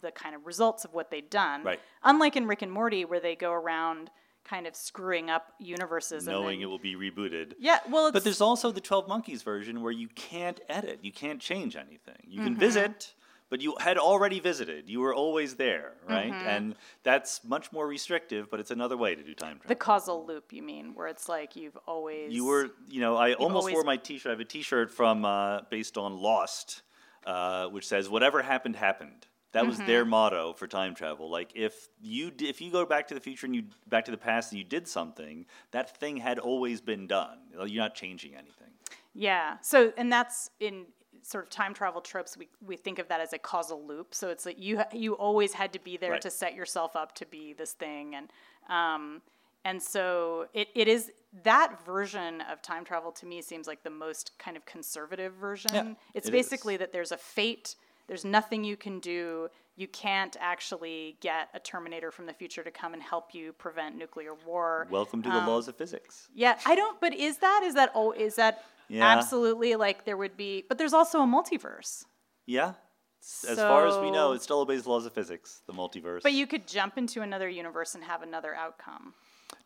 [0.00, 1.64] the kind of results of what they'd done.
[1.64, 1.80] Right.
[2.04, 4.10] Unlike in Rick and Morty, where they go around
[4.44, 6.26] kind of screwing up universes.
[6.26, 7.54] and Knowing then- it will be rebooted.
[7.58, 11.00] Yeah, well, it's, But there's also the 12 Monkeys version where you can't edit.
[11.02, 12.16] You can't change anything.
[12.24, 12.44] You Mm-hmm.
[12.44, 13.14] can visit,
[13.50, 14.88] but you had already visited.
[14.88, 16.32] You were always there, right?
[16.32, 16.48] Mm-hmm.
[16.48, 19.68] And that's much more restrictive, but it's another way to do time travel.
[19.68, 23.34] the causal loop, you mean, where it's like you've always you were, you know, I
[23.34, 24.30] almost wore my T-shirt.
[24.30, 26.82] I have a T-shirt from uh, based on Lost,
[27.26, 29.86] uh, which says "Whatever happened happened." That was Mm-hmm.
[29.86, 31.30] their motto for time travel.
[31.30, 34.16] Like if you if you go back to the future and you back to the
[34.16, 37.38] past and you did something, that thing had always been done.
[37.66, 38.68] You're not changing anything.
[39.14, 39.58] Yeah.
[39.60, 40.86] So, and that's in
[41.20, 42.36] sort of time travel tropes.
[42.36, 44.14] We we think of that as a causal loop.
[44.14, 46.22] So it's like you you always had to be there Right.
[46.22, 48.32] to set yourself up to be this thing, and
[48.70, 49.20] um,
[49.66, 51.12] and so it, it is
[51.44, 55.96] that version of time travel to me seems like the most kind of conservative version.
[56.14, 57.76] it's it basically that there's a fate.
[58.12, 59.48] There's nothing you can do.
[59.74, 63.96] You can't actually get a Terminator from the future to come and help you prevent
[63.96, 64.86] nuclear war.
[64.90, 66.28] Welcome to the um, laws of physics.
[66.34, 67.00] Yeah, I don't.
[67.00, 69.06] But is that is that oh is that Yeah.
[69.08, 70.62] absolutely like there would be?
[70.68, 72.04] But there's also a multiverse.
[72.44, 72.74] Yeah.
[73.22, 76.20] S- As far as we know, it still obeys the laws of physics, the multiverse.
[76.22, 79.14] But you could jump into another universe and have another outcome.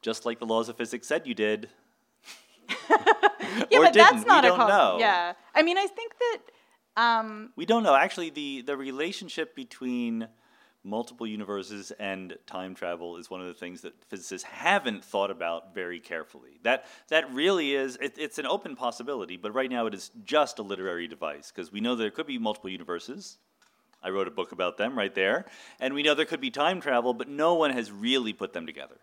[0.02, 1.68] Just like the laws of physics said you did.
[3.70, 4.14] Yeah, Or but didn't.
[4.16, 4.68] that's not we a don't call.
[4.68, 4.96] know.
[5.00, 6.38] Yeah, I mean, I think that
[6.96, 7.94] um, We don't know.
[7.94, 10.28] Actually, the, the relationship between
[10.86, 15.74] multiple universes and time travel is one of the things that physicists haven't thought about
[15.74, 16.60] very carefully.
[16.62, 20.58] That that really is it, it's an open possibility, but right now it is just
[20.58, 23.38] a literary device because we know there could be multiple universes.
[24.02, 25.46] I wrote a book about them right there.
[25.80, 28.64] And we know there could be time travel, but no one has really put them
[28.64, 28.96] together.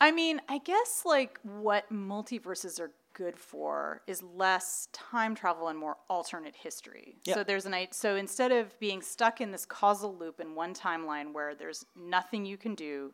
[0.00, 5.78] I mean, I guess like what multiverses are good for is less time travel and
[5.78, 7.16] more alternate history.
[7.26, 7.34] Yeah.
[7.34, 11.34] So there's an so instead of being stuck in this causal loop in one timeline
[11.34, 13.12] where there's nothing you can do,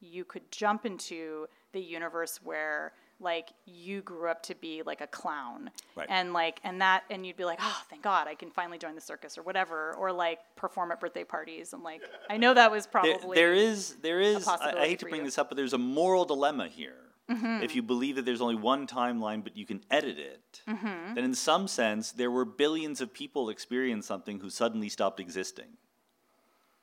[0.00, 5.08] you could jump into the universe where like you grew up to be like a
[5.08, 6.06] clown Right.
[6.08, 8.94] and like and that and you'd be like oh thank god i can finally join
[8.94, 12.70] the circus or whatever or like perform at birthday parties and like i know that
[12.70, 14.46] was There, probably there is, there is.
[14.46, 15.24] I, I hate to bring you.
[15.24, 16.94] this up, but there's a moral dilemma here.
[17.28, 17.86] If you mm-hmm.
[17.86, 21.14] believe that there's only one timeline, but you can edit it, mm-hmm.
[21.14, 25.76] then in some sense there were billions of people experience something who suddenly stopped existing,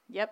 [0.08, 0.31] yep.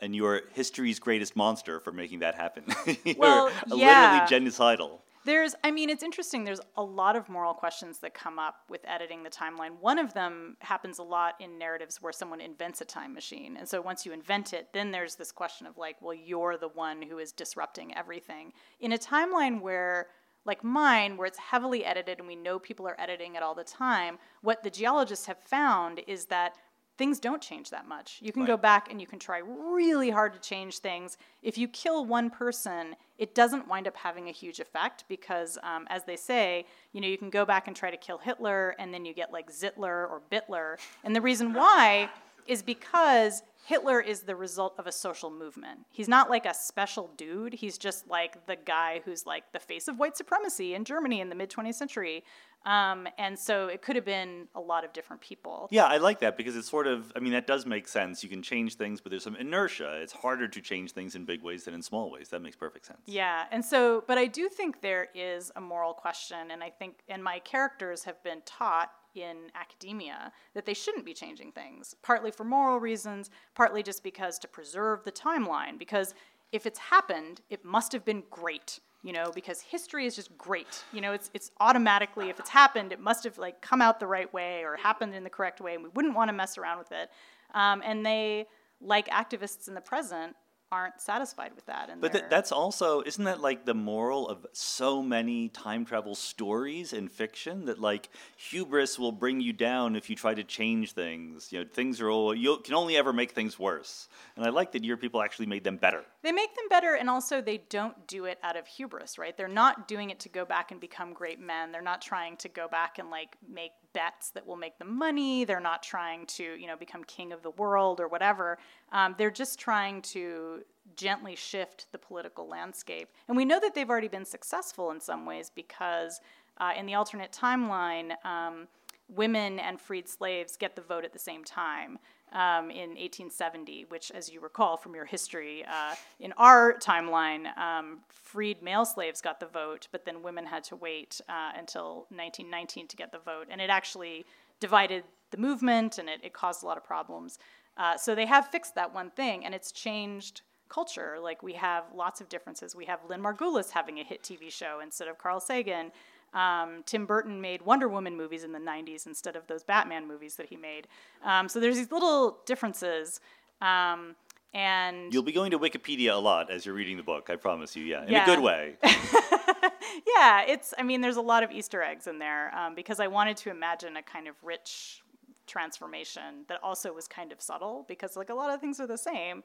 [0.00, 2.64] And you're history's greatest monster for making that happen.
[3.04, 4.98] you're Well, literally genocidal.
[5.24, 6.44] There's, I mean, it's interesting.
[6.44, 9.80] There's a lot of moral questions that come up with editing the timeline.
[9.80, 13.56] One of them happens a lot in narratives where someone invents a time machine.
[13.56, 16.68] And so once you invent it, then there's this question of like, well, you're the
[16.68, 18.52] one who is disrupting everything.
[18.80, 20.08] In a timeline where,
[20.44, 23.64] like mine, where it's heavily edited and we know people are editing it all the
[23.64, 26.58] time, what the geologists have found is that
[26.96, 28.18] things don't change that much.
[28.22, 31.16] You can go back and you can try really hard to change things.
[31.42, 35.86] If you kill one person, it doesn't wind up having a huge effect because, um,
[35.88, 38.94] as they say, you know, you can go back and try to kill Hitler, and
[38.94, 40.76] then you get like Zitler or Bitler.
[41.02, 42.10] And the reason why
[42.46, 45.80] is because Hitler is the result of a social movement.
[45.90, 47.54] He's not like a special dude.
[47.54, 51.30] He's just like the guy who's like the face of white supremacy in Germany in
[51.30, 52.24] the mid 20th century.
[52.64, 55.68] Um, and so it could have been a lot of different people.
[55.70, 58.22] Yeah, I like that because it's sort of, I mean, that does make sense.
[58.22, 60.00] You can change things, but there's some inertia.
[60.00, 62.30] It's harder to change things in big ways than in small ways.
[62.30, 63.00] That makes perfect sense.
[63.06, 67.00] Yeah, and so, but I do think there is a moral question, and I think,
[67.08, 72.30] and my characters have been taught in academia that they shouldn't be changing things, partly
[72.30, 76.14] for moral reasons, partly just because to preserve the timeline, because
[76.50, 78.80] if it's happened, it must have been great.
[79.04, 80.82] You know, because history is just great.
[80.90, 84.06] You know, it's it's automatically if it's happened, it must have like come out the
[84.06, 86.78] right way or happened in the correct way, and we wouldn't want to mess around
[86.78, 87.10] with it.
[87.54, 88.46] Um, and they,
[88.80, 90.34] like activists in the present,
[90.74, 91.88] aren't satisfied with that.
[91.88, 96.14] And But th- that's also, isn't that like the moral of so many time travel
[96.14, 97.66] stories in fiction?
[97.66, 101.52] That like hubris will bring you down if you try to change things.
[101.52, 104.08] You know, things are all, you can only ever make things worse.
[104.36, 106.02] And I like that your people actually made them better.
[106.22, 109.36] They make them better, and also they don't do it out of hubris, right?
[109.36, 111.70] They're not doing it to go back and become great men.
[111.70, 115.44] They're not trying to go back and like make bets that will make them money.
[115.44, 118.58] They're not trying to, you know, become king of the world or whatever.
[118.92, 120.62] Um, they're just trying to
[120.96, 123.08] gently shift the political landscape.
[123.28, 126.20] And we know that they've already been successful in some ways because
[126.58, 128.68] uh, in the alternate timeline, um,
[129.08, 131.98] women and freed slaves get the vote at the same time
[132.34, 138.00] um, in 1870, which, as you recall from your history, uh, in our timeline, um,
[138.08, 142.88] freed male slaves got the vote, but then women had to wait uh, until 1919
[142.88, 143.46] to get the vote.
[143.50, 144.26] And it actually
[144.60, 147.38] divided the movement and it, it caused a lot of problems.
[147.76, 151.18] Uh, so they have fixed that one thing, and it's changed culture.
[151.20, 152.74] Like we have lots of differences.
[152.74, 155.92] We have Lynn Margulis having a hit TV show instead of Carl Sagan.
[156.34, 160.36] Um, Tim Burton made Wonder Woman movies in the 90s instead of those Batman movies
[160.36, 160.88] that he made.
[161.24, 163.20] Um, so there's these little differences.
[163.62, 164.16] Um,
[164.52, 167.74] and You'll be going to Wikipedia a lot as you're reading the book, I promise
[167.74, 167.84] you.
[167.84, 168.76] Yeah, in a good way.
[168.82, 173.08] yeah, it's, I mean, there's a lot of Easter eggs in there um, because I
[173.08, 175.02] wanted to imagine a kind of rich
[175.46, 178.96] transformation that also was kind of subtle because, like, a lot of things are the
[178.96, 179.42] same.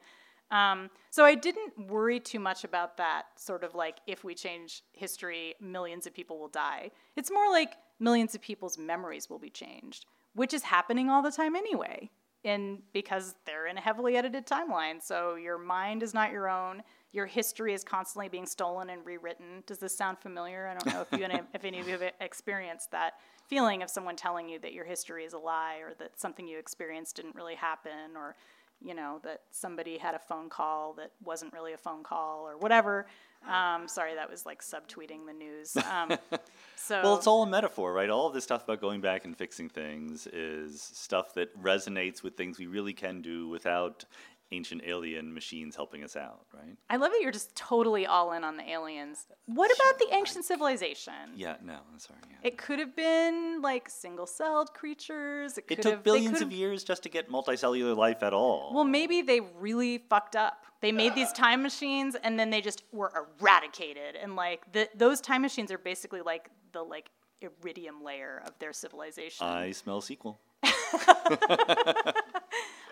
[0.50, 4.82] Um, so I didn't worry too much about that sort of like if we change
[4.92, 6.90] history, millions of people will die.
[7.16, 11.30] It's more like millions of people's memories will be changed, which is happening all the
[11.30, 12.10] time anyway.
[12.42, 16.82] And because they're in a heavily edited timeline, so your mind is not your own.
[17.12, 19.62] Your history is constantly being stolen and rewritten.
[19.66, 20.66] Does this sound familiar?
[20.66, 23.14] I don't know if you any, if any of you have experienced that
[23.46, 26.58] feeling of someone telling you that your history is a lie or that something you
[26.58, 28.36] experienced didn't really happen or
[28.82, 32.56] you know, that somebody had a phone call that wasn't really a phone call or
[32.56, 33.06] whatever.
[33.48, 35.76] Um, sorry, that was like subtweeting the news.
[35.90, 36.16] Um,
[36.76, 38.08] so Well, it's all a metaphor, right?
[38.08, 42.36] All of this stuff about going back and fixing things is stuff that resonates with
[42.36, 44.04] things we really can do without
[44.52, 46.76] ancient alien machines helping us out, right?
[46.88, 49.26] I love that you're just totally all in on the aliens.
[49.46, 51.12] What about the ancient civilization?
[51.36, 52.18] Yeah, no, I'm sorry.
[52.28, 52.36] Yeah.
[52.42, 55.56] It could have been like single-celled creatures.
[55.56, 58.72] It, It could took have, billions of years just to get multicellular life at all.
[58.74, 60.64] Well, maybe they really fucked up.
[60.80, 64.16] They made these time machines and then they just were eradicated.
[64.16, 68.72] And like the, those time machines are basically like the like iridium layer of their
[68.72, 69.46] civilization.
[69.46, 70.40] I smell sequel.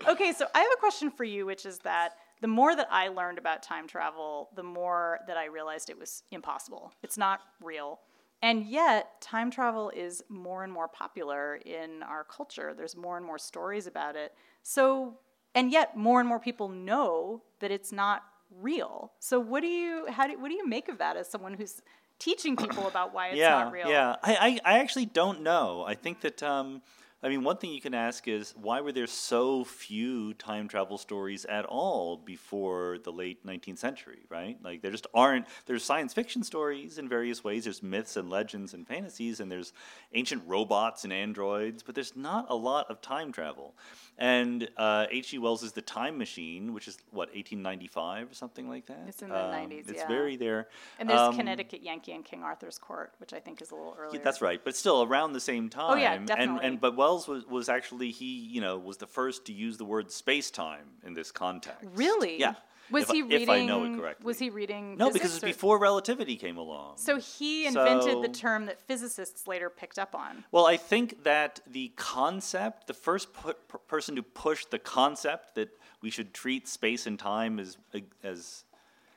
[0.08, 3.08] Okay, so I have a question for you, which is that the more that I
[3.08, 6.94] learned about time travel, the more that I realized it was impossible.
[7.02, 8.00] It's not real.
[8.40, 12.72] And yet, time travel is more and more popular in our culture.
[12.74, 14.32] There's more and more stories about it.
[14.62, 15.18] So,
[15.54, 19.12] and yet, more and more people know that it's not real.
[19.18, 21.82] So, what do you, how do, what do you make of that as someone who's
[22.18, 23.90] teaching people about why it's yeah, not real?
[23.90, 25.84] Yeah, I, I, I actually don't know.
[25.86, 26.80] I think that, um,
[27.20, 30.98] I mean, one thing you can ask is why were there so few time travel
[30.98, 34.56] stories at all before the late 19th century, right?
[34.62, 38.72] Like, there just aren't, there's science fiction stories in various ways, there's myths and legends
[38.72, 39.72] and fantasies, and there's
[40.14, 43.74] ancient robots and androids, but there's not a lot of time travel.
[44.16, 45.38] And H.G.
[45.38, 49.04] Wells is The Time Machine, which is, what, 1895 or something like that?
[49.08, 50.08] It's in the 90s, It's yeah.
[50.08, 50.68] very there.
[51.00, 53.96] And there's Um, Connecticut Yankee and King Arthur's Court, which I think is a little
[53.98, 54.22] earlier.
[54.22, 55.90] That's right, but still around the same time.
[55.90, 56.66] Oh, yeah, definitely.
[56.66, 59.84] and but Wells was, was actually he you know was the first to use the
[59.84, 61.86] word space time in this context.
[61.94, 62.38] Really?
[62.38, 62.54] Yeah.
[62.90, 63.42] Was if, he I- reading?
[63.42, 64.24] If I know it correctly.
[64.24, 64.96] Was he reading?
[64.96, 66.96] No, because it's or- before relativity came along.
[66.96, 70.44] So he invented the term that physicists later picked up on.
[70.52, 73.52] Well, I think that the concept, the first pu-
[73.88, 75.68] person to push the concept that
[76.02, 77.76] we should treat space and time as
[78.22, 78.64] as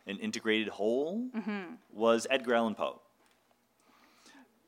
[0.07, 1.75] an integrated whole Mm-hmm.
[1.93, 3.01] was Edgar Allan Poe.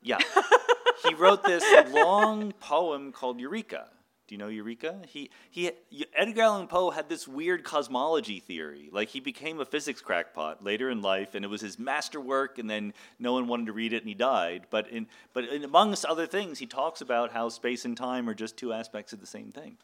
[0.04, 0.18] Yeah,
[1.08, 3.88] he wrote this long poem called Eureka.
[4.26, 5.00] Do you know Eureka?
[5.06, 5.70] He he
[6.14, 8.88] Edgar Allan Poe had this weird cosmology theory.
[8.90, 12.58] Like he became a physics crackpot later in life, and it was his masterwork.
[12.58, 14.66] And then no one wanted to read it, and he died.
[14.70, 18.34] But in but in, amongst other things, he talks about how space and time are
[18.34, 19.76] just two aspects of the same thing.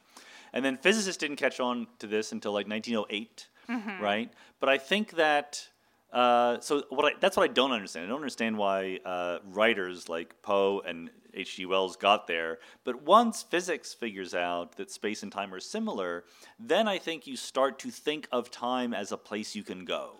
[0.54, 4.02] And then physicists didn't catch on to this until like 1908, mm-hmm.
[4.02, 4.32] right?
[4.58, 5.68] But I think that
[6.12, 8.06] uh, so what I, that's what I don't understand.
[8.06, 11.66] I don't understand why uh, writers like Poe and H.G.
[11.66, 12.58] Wells got there.
[12.84, 16.24] But once physics figures out that space and time are similar,
[16.58, 20.16] then I think you start to think of time as a place you can go.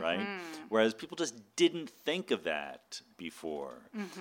[0.00, 0.28] Right,
[0.68, 3.74] whereas people just didn't think of that before.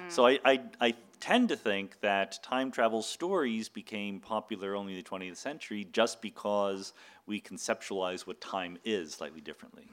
[0.07, 5.03] So I, I, I tend to think that time travel stories became popular only in
[5.03, 6.93] the 20th century just because
[7.27, 9.85] we conceptualize what time is slightly differently.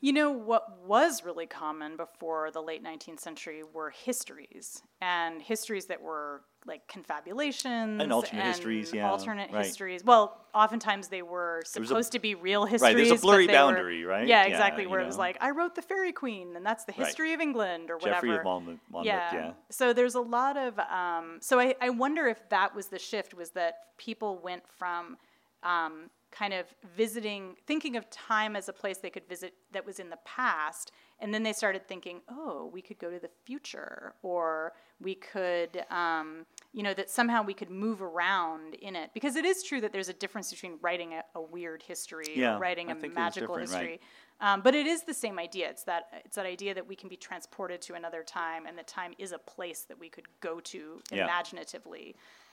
[0.00, 5.86] You know what was really common before the late 19th century were histories, and histories
[5.86, 9.64] that were like confabulations And alternate histories, yeah, alternate right.
[9.64, 10.04] histories.
[10.04, 12.94] Well, oftentimes they were was a- supposed to be real histories.
[12.94, 14.26] Right, there's a blurry they were- boundary, right?
[14.26, 14.86] Yeah, Yeah, exactly.
[14.86, 17.06] Where it was like, I wrote the Faerie Queene, and that's the Right.
[17.06, 18.26] history of England, or whatever.
[18.26, 19.52] Geoffrey of Monmouth, Monmouth yeah.
[19.70, 20.78] So there's a lot of.
[20.78, 25.16] Um, so I, I wonder if that was the shift, was that people went from
[25.62, 26.66] um, kind of
[26.96, 30.92] visiting, thinking of time as a place they could visit that was in the past,
[31.18, 35.84] and then they started thinking, oh, we could go to the future, or we could,
[35.90, 39.10] um, you know, that somehow we could move around in it.
[39.12, 42.56] Because it is true that there's a difference between writing a, a weird history Yeah,
[42.56, 43.80] or writing I a think it is magical different, right.
[43.80, 44.00] history.
[44.40, 45.68] Um, but it is the same idea.
[45.68, 48.86] It's that it's that idea that we can be transported to another time, and that
[48.86, 51.26] time is a place that we could go to Yeah.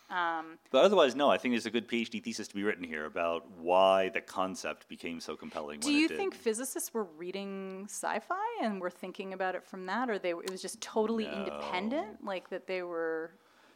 [0.09, 3.05] Um, But otherwise, no, I think there's a good PhD thesis to be written here
[3.05, 5.79] about why the concept became so compelling.
[5.81, 6.17] do when you it did.
[6.17, 10.49] think physicists were reading sci-fi and were thinking about it from that, or they it
[10.49, 13.31] was just totally independent, like that they were?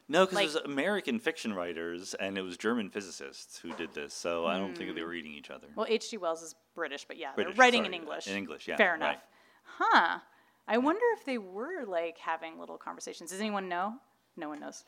[0.08, 3.94] No, because like- it was American fiction writers and it was German physicists who did
[3.94, 5.68] this, so I don't think they were reading each other.
[5.76, 6.18] Well, H.G.
[6.18, 8.28] Wells is British, but yeah, British, they're writing sorry, in English.
[8.28, 8.96] in English, yeah, Fair right.
[9.02, 9.24] enough.
[9.64, 10.20] Huh.
[10.68, 13.32] I wonder if they were like having little conversations.
[13.32, 13.96] Does anyone know?
[14.38, 14.84] No one knows.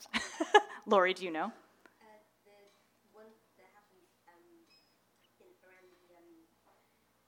[0.85, 1.51] Lori, do you know?
[2.43, 5.99] The one that happened in around the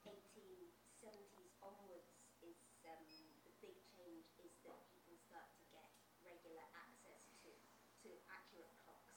[0.05, 2.09] 1870s onwards
[2.43, 2.55] is
[3.45, 5.87] the big change is that people start to get
[6.25, 7.49] regular access to
[8.05, 9.15] to accurate clocks.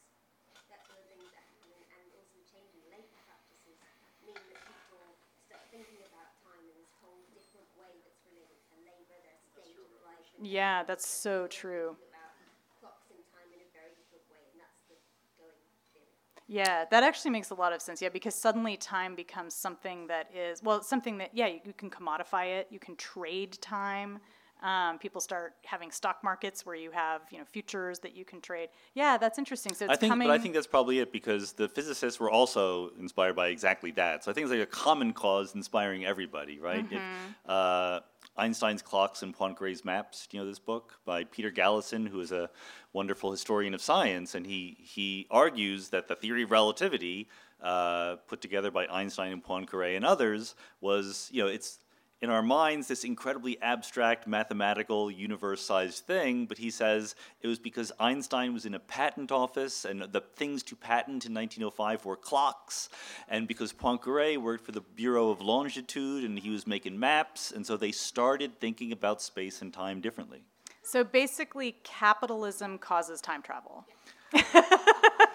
[0.70, 3.78] That's one of the things that happen, and, and also changing later practices
[4.24, 5.16] mean that people
[5.48, 9.76] start thinking about time in this whole different way that's related to labour, their stage
[9.76, 10.24] of life.
[10.38, 11.96] and Yeah, that's so true.
[11.98, 12.32] thinking about
[12.80, 14.96] clocks and time in a very different way, and that's the
[15.36, 15.60] going
[15.92, 16.37] theory.
[16.48, 18.00] Yeah, that actually makes a lot of sense.
[18.00, 21.90] Yeah, because suddenly time becomes something that is, well, something that, yeah, you, you can
[21.90, 24.18] commodify it, you can trade time.
[24.62, 28.40] Um, people start having stock markets where you have, you know, futures that you can
[28.40, 28.70] trade.
[28.94, 29.72] Yeah, that's interesting.
[29.74, 30.26] So it's I think, coming.
[30.26, 34.24] but I think that's probably it because the physicists were also inspired by exactly that.
[34.24, 36.84] So I think it's like a common cause inspiring everybody, right?
[36.84, 36.96] Mm-hmm.
[37.46, 38.00] uh,
[38.38, 40.26] Einstein's Clocks and Poincaré's Maps.
[40.26, 42.50] Do you know this book by Peter Galison, who is a
[42.92, 47.28] wonderful historian of science, and he he argues that the theory of relativity,
[47.62, 51.80] uh, put together by Einstein and Poincaré and others, was you know it's
[52.20, 57.58] in our minds this incredibly abstract, mathematical, universe sized thing, but he says it was
[57.58, 62.16] because Einstein was in a patent office and the things to patent in 1905 were
[62.16, 62.88] clocks,
[63.28, 67.66] and because Poincare worked for the Bureau of Longitude and he was making maps, and
[67.66, 70.42] so they started thinking about space and time differently.
[70.82, 73.84] So basically, capitalism causes time travel.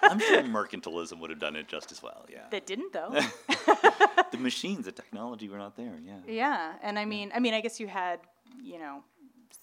[0.03, 2.45] I'm sure mercantilism would have done it just as well, yeah.
[2.51, 3.09] That didn't, though.
[4.31, 6.17] the machines, the technology were not there, yeah.
[6.27, 8.19] yeah, and I mean, I mean, I guess you had,
[8.61, 9.03] you know,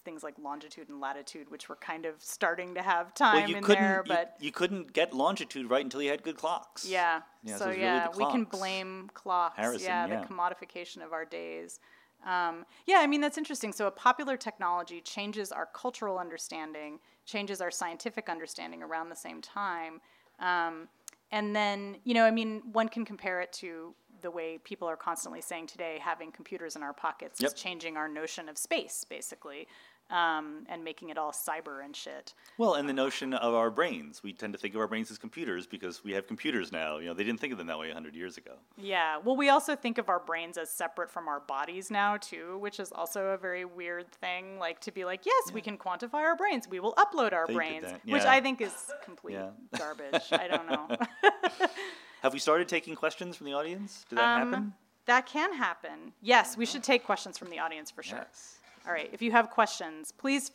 [0.04, 3.56] things like longitude and latitude, which were kind of starting to have time Well, you
[3.56, 6.86] in there, but you, couldn't get longitude right until you had good clocks.
[6.86, 7.22] Yeah.
[7.44, 9.56] Yeah, so so it's really yeah, we can blame clocks.
[9.56, 10.20] Harrison, yeah, yeah.
[10.20, 11.80] the commodification of our days.
[12.26, 13.72] Um, yeah, I mean that's interesting.
[13.72, 17.00] So a popular technology changes our cultural understanding,
[17.30, 20.00] changes our scientific understanding around the same time,
[20.40, 20.88] um,
[21.32, 24.96] and then you know, I mean, one can compare it to the way people are
[24.96, 27.48] constantly saying today, having computers in our pockets Yep.
[27.48, 29.66] is changing our notion of space, basically,
[30.10, 32.34] um, and making it all cyber and shit.
[32.58, 34.22] Well, and the notion of our brains.
[34.22, 36.98] We tend to think of our brains as computers because we have computers now.
[36.98, 38.52] You know, they didn't think of them that way 100 years ago.
[38.76, 39.18] Yeah.
[39.22, 42.80] Well, we also think of our brains as separate from our bodies now, too, which
[42.80, 44.58] is also a very weird thing.
[44.58, 46.68] Like to be like, yes, we can quantify our brains.
[46.68, 48.22] We will upload our They brains, that, which.
[48.22, 48.72] I think is
[49.04, 49.50] complete Yeah.
[49.78, 50.22] garbage.
[50.32, 50.88] I don't know.
[52.22, 54.04] Have we started taking questions from the audience?
[54.08, 54.72] Did that Um, happen?
[55.06, 56.12] That can happen.
[56.20, 58.18] Yes, we should take questions from the audience for sure.
[58.18, 58.58] Yes.
[58.90, 59.06] All right.
[59.14, 60.50] If you have questions, please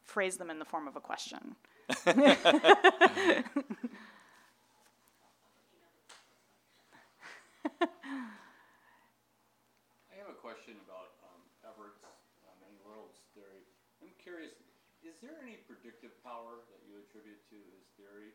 [0.00, 1.60] phrase them in the form of a question.
[2.08, 2.16] I
[10.16, 13.60] have a question about um, Everett's uh, many worlds theory.
[14.00, 14.56] I'm curious,
[15.04, 18.32] is there any predictive power that you attribute to his theory?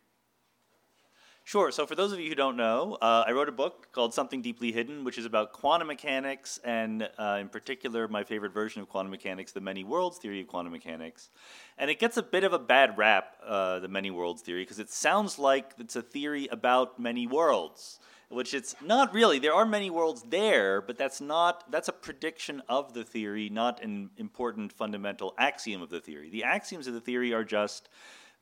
[1.52, 1.70] Sure.
[1.70, 4.42] So, for those of you who don't know, uh, I wrote a book called Something
[4.42, 8.88] Deeply Hidden, which is about quantum mechanics, and uh, in particular, my favorite version of
[8.88, 11.30] quantum mechanics, the many worlds theory of quantum mechanics.
[11.78, 14.80] And it gets a bit of a bad rap, uh, the many worlds theory, because
[14.80, 18.00] it sounds like it's a theory about many worlds,
[18.30, 19.38] which it's not really.
[19.38, 21.70] There are many worlds there, but that's not.
[21.70, 26.30] That's a prediction of the theory, not an important fundamental axiom of the theory.
[26.30, 27.90] The axioms of the theory are just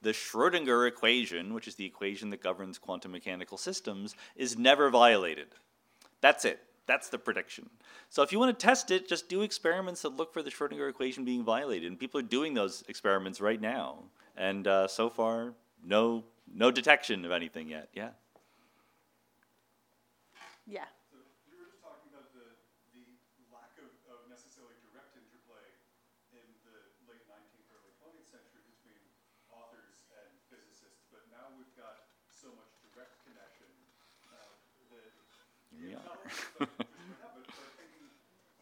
[0.02, 5.48] the Schrödinger equation, which is the equation that governs quantum mechanical systems, is never violated.
[6.22, 6.60] That's it.
[6.88, 7.70] That's the prediction.
[8.10, 10.90] So if you want to test it, just do experiments that look for the Schrödinger
[10.90, 11.88] equation being violated.
[11.88, 14.06] And people are doing those experiments right now.
[14.36, 15.54] And uh, so far,
[15.86, 17.90] no, no detection of anything yet.
[17.94, 18.10] Yeah.
[20.66, 20.90] Yeah.
[21.14, 22.46] So you were just talking about the,
[22.98, 23.06] the
[23.54, 25.66] lack of, of necessarily direct interplay
[26.34, 29.02] in the late 19th, early 20th century between
[29.50, 33.70] authors and physicists, but now we've got so much direct connection
[34.30, 34.58] uh,
[34.94, 35.14] that
[35.74, 36.22] we not are.
[36.22, 38.06] only just like just right now, but, but thinking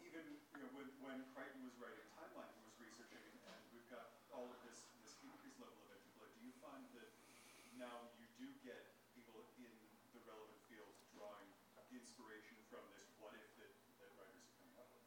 [0.00, 0.24] even
[0.56, 4.16] you know when, when Crichton was writing Timeline, he was researching, and, and we've got
[4.32, 6.28] all of this this increased level of interplay.
[6.40, 7.10] Do you find that
[7.76, 8.80] now you do get
[9.12, 9.72] people in
[10.16, 11.48] the relevant fields drawing
[11.94, 15.04] inspiration from this what if that, that writers are coming up with?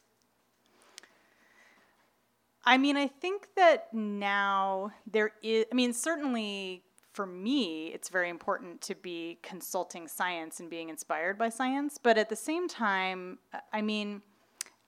[2.64, 8.30] I mean, I think that now there is, I mean, certainly for me, it's very
[8.30, 11.98] important to be consulting science and being inspired by science.
[12.02, 13.38] But at the same time,
[13.72, 14.22] I mean,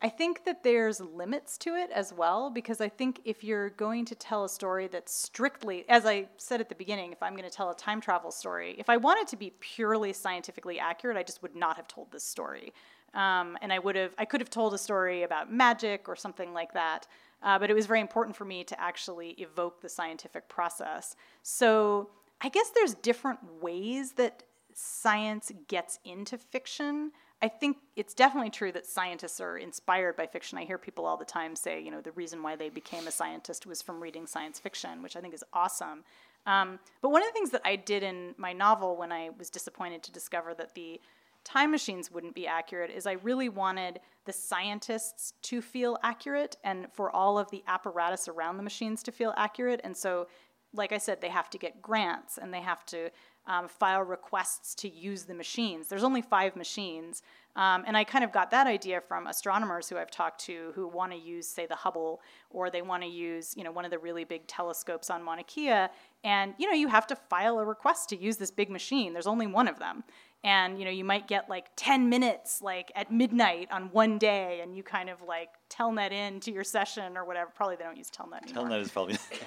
[0.01, 4.05] I think that there's limits to it as well, because I think if you're going
[4.07, 7.49] to tell a story that's strictly, as I said at the beginning, if I'm going
[7.49, 11.23] to tell a time travel story, if I wanted to be purely scientifically accurate, I
[11.23, 12.73] just would not have told this story.
[13.15, 16.53] Um, and I would have, I could have told a story about magic or something
[16.53, 17.07] like that.
[17.45, 21.15] Uh, but it was very important for me to actually evoke the scientific process.
[21.43, 22.09] So
[22.41, 24.43] I guess there's different ways that
[24.73, 27.13] science gets into fiction.
[27.43, 30.57] I think it's definitely true that scientists are inspired by fiction.
[30.57, 33.11] I hear people all the time say, you know, the reason why they became a
[33.11, 36.03] scientist was from reading science fiction, which I think is awesome.
[36.47, 39.51] Um, but one of the things that I did in my novel when I was
[39.51, 41.01] disappointed to discover that the
[41.45, 46.87] time machines wouldn't be accurate is I really wanted the scientists to feel accurate and
[46.93, 49.81] for all of the apparatus around the machines to feel accurate.
[49.85, 50.27] And so,
[50.73, 53.11] like I said, they have to get grants and they have to
[53.47, 55.89] um, file requests to use the machines.
[55.89, 57.23] There's only five machines.
[57.57, 60.89] Um, and I kind of got that idea from astronomers who I've talked to who
[60.89, 62.21] want to use, say, the Hubble,
[62.51, 65.45] or they want to use, you know, one of the really big telescopes on Mauna
[65.45, 65.87] Kea.
[66.25, 69.13] And, you know, you have to file a request to use this big machine.
[69.13, 70.05] There's only one of them
[70.45, 74.61] and you know you might get like 10 minutes like at midnight on one day
[74.63, 77.51] and you kind of like telnet in to your session or whatever.
[77.55, 78.69] Probably they don't use telnet anymore.
[78.69, 79.15] Telnet is probably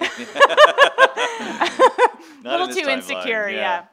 [2.44, 3.84] a little in too insecure yeah.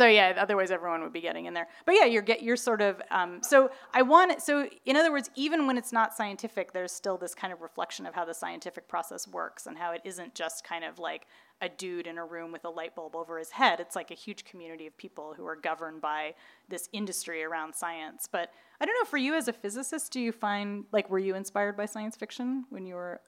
[0.00, 1.68] So yeah, otherwise everyone would be getting in there.
[1.84, 5.28] But yeah, you're get you're sort of um, so I want so in other words,
[5.34, 8.88] even when it's not scientific, there's still this kind of reflection of how the scientific
[8.88, 11.26] process works and how it isn't just kind of like
[11.60, 13.78] a dude in a room with a light bulb over his head.
[13.78, 16.32] It's like a huge community of people who are governed by
[16.70, 18.26] this industry around science.
[18.26, 21.34] But I don't know, for you as a physicist, do you find like were you
[21.34, 23.20] inspired by science fiction when you were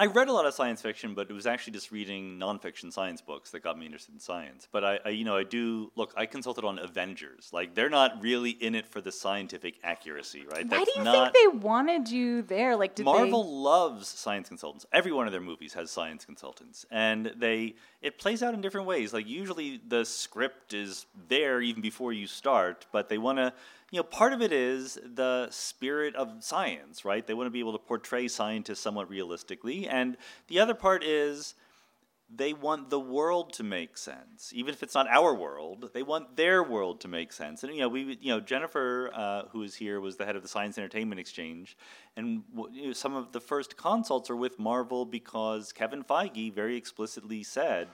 [0.00, 3.20] I read a lot of science fiction, but it was actually just reading nonfiction science
[3.20, 4.66] books that got me interested in science.
[4.72, 6.14] But I, I, you know, I do look.
[6.16, 7.50] I consulted on Avengers.
[7.52, 10.64] Like they're not really in it for the scientific accuracy, right?
[10.64, 12.76] Why That's do you think they wanted you there?
[12.76, 14.86] Like did Marvel they loves science consultants.
[14.90, 18.86] Every one of their movies has science consultants, and they it plays out in different
[18.86, 19.12] ways.
[19.12, 23.52] Like usually the script is there even before you start, but they want to.
[23.90, 27.26] You know, part of it is the spirit of science, right?
[27.26, 30.16] They want to be able to portray scientists somewhat realistically, and
[30.46, 31.54] the other part is
[32.32, 35.90] they want the world to make sense, even if it's not our world.
[35.92, 37.64] They want their world to make sense.
[37.64, 40.42] And you know, we, you know, Jennifer, uh, who is here, was the head of
[40.42, 41.76] the Science Entertainment Exchange,
[42.16, 46.76] and you know, some of the first consults are with Marvel because Kevin Feige very
[46.76, 47.88] explicitly said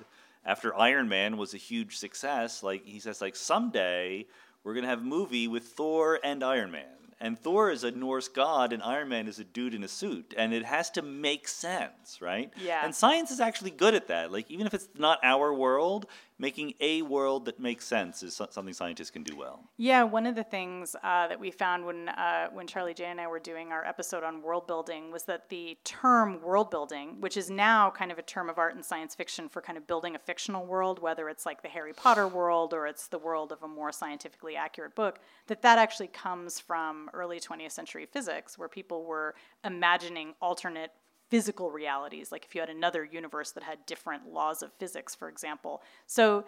[0.45, 4.27] after Iron Man was a huge success, like he says, like someday
[4.67, 6.83] we're gonna have a movie with Thor and Iron Man.
[7.21, 10.35] And Thor is a Norse god, and Iron Man is a dude in a suit,
[10.37, 12.53] and it has to make sense, right?
[12.61, 12.85] Yeah.
[12.85, 14.33] And science is actually good at that.
[14.33, 16.07] Like even if it's not our world,
[16.39, 19.65] making a world that makes sense is something scientists can do well.
[19.77, 23.21] Yeah, one of the things uh, that we found when uh, when Charlie Jane and
[23.21, 27.37] I were doing our episode on world building was that the term world building, which
[27.37, 30.15] is now kind of a term of art in science fiction for kind of building
[30.15, 33.63] a fictional world, whether it's like the Harry Potter world or it's the world of
[33.63, 38.69] a more scientifically accurate book, that that actually comes from early 20th century physics, where
[38.69, 39.35] people were
[39.65, 40.91] imagining alternate
[41.29, 45.29] physical realities, like if you had another universe that had different laws of physics, for
[45.29, 45.83] example.
[46.07, 46.45] So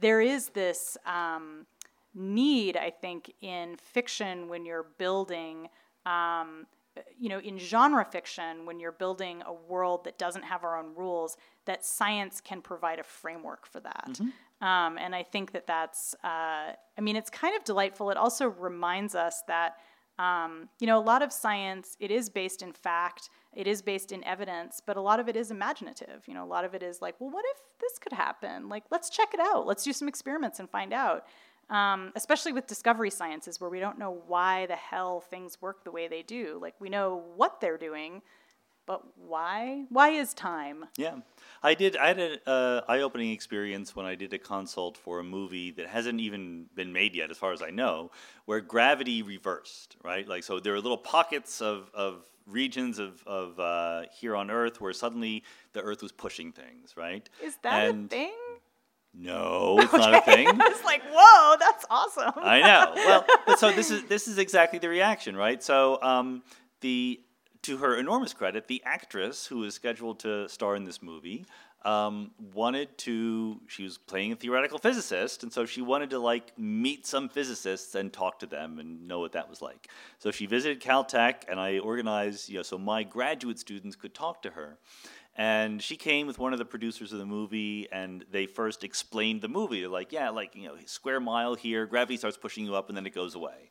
[0.00, 1.66] there is this um,
[2.14, 5.68] need, I think, in fiction when you're building.
[6.06, 6.66] Um,
[7.18, 10.94] you know, in genre fiction, when you're building a world that doesn't have our own
[10.94, 14.20] rules, that science can provide a framework for that.
[14.60, 16.26] Um, and I think that that's, uh,
[16.98, 18.10] I mean, it's kind of delightful.
[18.10, 19.76] It also reminds us that,
[20.18, 24.12] um, you know, a lot of science, it is based in fact, it is based
[24.12, 26.26] in evidence, but a lot of it is imaginative.
[26.26, 28.68] You know, a lot of it is like, well, what if this could happen?
[28.68, 29.66] Like, let's check it out.
[29.66, 31.26] Let's do some experiments and find out.
[31.70, 35.90] Um, especially with discovery sciences, where we don't know why the hell things work the
[35.90, 36.58] way they do.
[36.60, 38.20] Like, we know what they're doing,
[38.92, 39.84] but why?
[39.88, 40.84] Why is time?
[40.98, 41.14] Yeah,
[41.62, 41.96] I did.
[41.96, 45.86] I had an uh, eye-opening experience when I did a consult for a movie that
[45.86, 48.10] hasn't even been made yet, as far as I know,
[48.44, 49.96] where gravity reversed.
[50.04, 54.50] Right, like so, there are little pockets of of regions of of uh, here on
[54.50, 56.94] Earth where suddenly the Earth was pushing things.
[56.94, 57.26] Right.
[57.42, 58.32] Is that And- a thing?
[59.14, 60.48] No, it's not a thing.
[60.60, 62.32] I was like, whoa, that's awesome.
[62.36, 62.92] I know.
[62.96, 65.62] Well, so this is this is exactly the reaction, right?
[65.62, 66.42] So um,
[66.80, 67.20] the
[67.62, 71.46] to her enormous credit, the actress who was scheduled to star in this movie
[71.84, 73.60] um, wanted to.
[73.66, 77.94] She was playing a theoretical physicist, and so she wanted to like meet some physicists
[77.94, 79.88] and talk to them and know what that was like.
[80.18, 84.42] So she visited Caltech, and I organized, you know, so my graduate students could talk
[84.42, 84.78] to her.
[85.34, 89.40] And she came with one of the producers of the movie, and they first explained
[89.40, 89.80] the movie.
[89.80, 92.96] They're like, yeah, like, you know, square mile here, gravity starts pushing you up, and
[92.96, 93.70] then it goes away.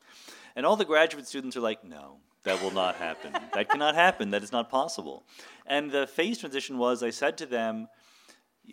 [0.56, 3.34] And all the graduate students are like, no, that will not happen.
[3.54, 4.32] that cannot happen.
[4.32, 5.24] That is not possible.
[5.66, 7.88] And the phase transition was I said to them,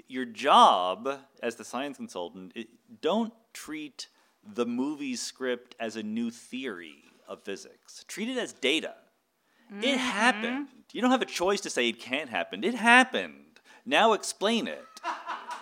[0.06, 1.08] your job
[1.42, 2.68] as the science consultant, it,
[3.00, 4.08] don't treat
[4.44, 8.04] the movie script as a new theory of physics.
[8.08, 8.94] Treat it as data.
[9.70, 9.98] It mm-hmm.
[9.98, 10.68] happened.
[10.92, 12.64] You don't have a choice to say it can't happen.
[12.64, 13.60] It happened.
[13.84, 14.84] Now explain it.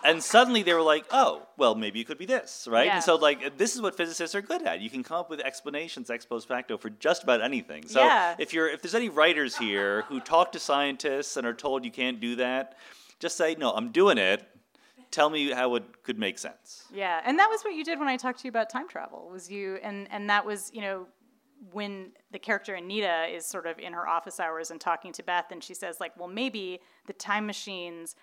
[0.04, 2.86] And suddenly they were like, oh, well, maybe it could be this, right?
[2.86, 2.94] Yeah.
[2.96, 4.80] And so, like, this is what physicists are good at.
[4.80, 7.86] You can come up with explanations ex post facto for just about anything.
[7.88, 8.34] So, Yeah.
[8.38, 11.90] if you're if there's any writers here who talk to scientists and are told you
[11.90, 12.76] can't do that,
[13.18, 14.46] just say, no, I'm doing it.
[15.10, 16.84] Tell me how it could make sense.
[16.92, 19.28] Yeah, and that was what you did when I talked to you about time travel.
[19.30, 21.06] Was you and and that was you know
[21.72, 25.46] when the character Anita is sort of in her office hours and talking to Beth,
[25.50, 28.14] and she says like, well, maybe the time machines.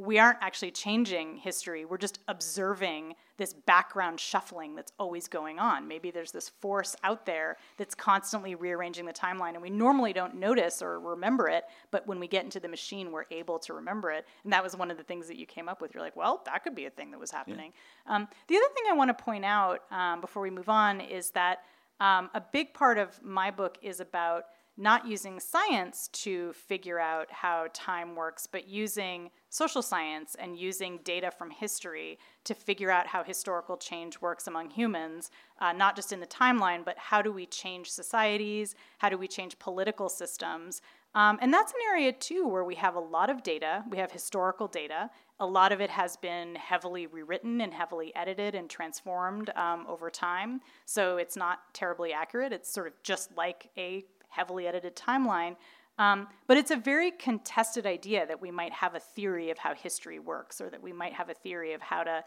[0.00, 1.84] We aren't actually changing history.
[1.84, 5.86] We're just observing this background shuffling that's always going on.
[5.86, 10.36] Maybe there's this force out there that's constantly rearranging the timeline, and we normally don't
[10.36, 14.10] notice or remember it, but when we get into the machine, we're able to remember
[14.10, 14.26] it.
[14.42, 15.92] And that was one of the things that you came up with.
[15.92, 17.74] You're like, well, that could be a thing that was happening.
[18.06, 21.30] Um, the other thing I want to point out um, before we move on is
[21.32, 21.58] that
[22.00, 24.44] um, a big part of my book is about
[24.80, 30.98] not using science to figure out how time works, but using social science and using
[31.04, 36.12] data from history to figure out how historical change works among humans, uh, not just
[36.12, 38.74] in the timeline, but how do we change societies?
[38.98, 40.80] How do we change political systems?
[41.14, 43.84] Um, and that's an area too where we have a lot of data.
[43.90, 45.10] We have historical data.
[45.40, 50.08] A lot of it has been heavily rewritten and heavily edited and transformed um, over
[50.08, 50.60] time.
[50.84, 52.52] So it's not terribly accurate.
[52.52, 55.56] It's sort of just like a heavily edited timeline.
[55.98, 59.74] Um, but it's a very contested idea that we might have a theory of how
[59.74, 62.24] history works, or that we might have a theory of how to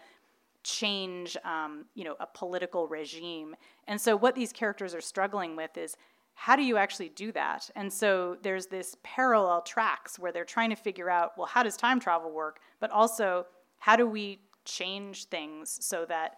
[0.64, 3.56] change, um, you know, a political regime.
[3.88, 5.98] And so, what these characters are struggling with is
[6.36, 7.70] how do you actually do that?
[7.76, 11.76] And so, there's this parallel tracks where they're trying to figure out, well, how does
[11.76, 12.60] time travel work?
[12.80, 13.48] But also,
[13.80, 16.36] how do we change things so that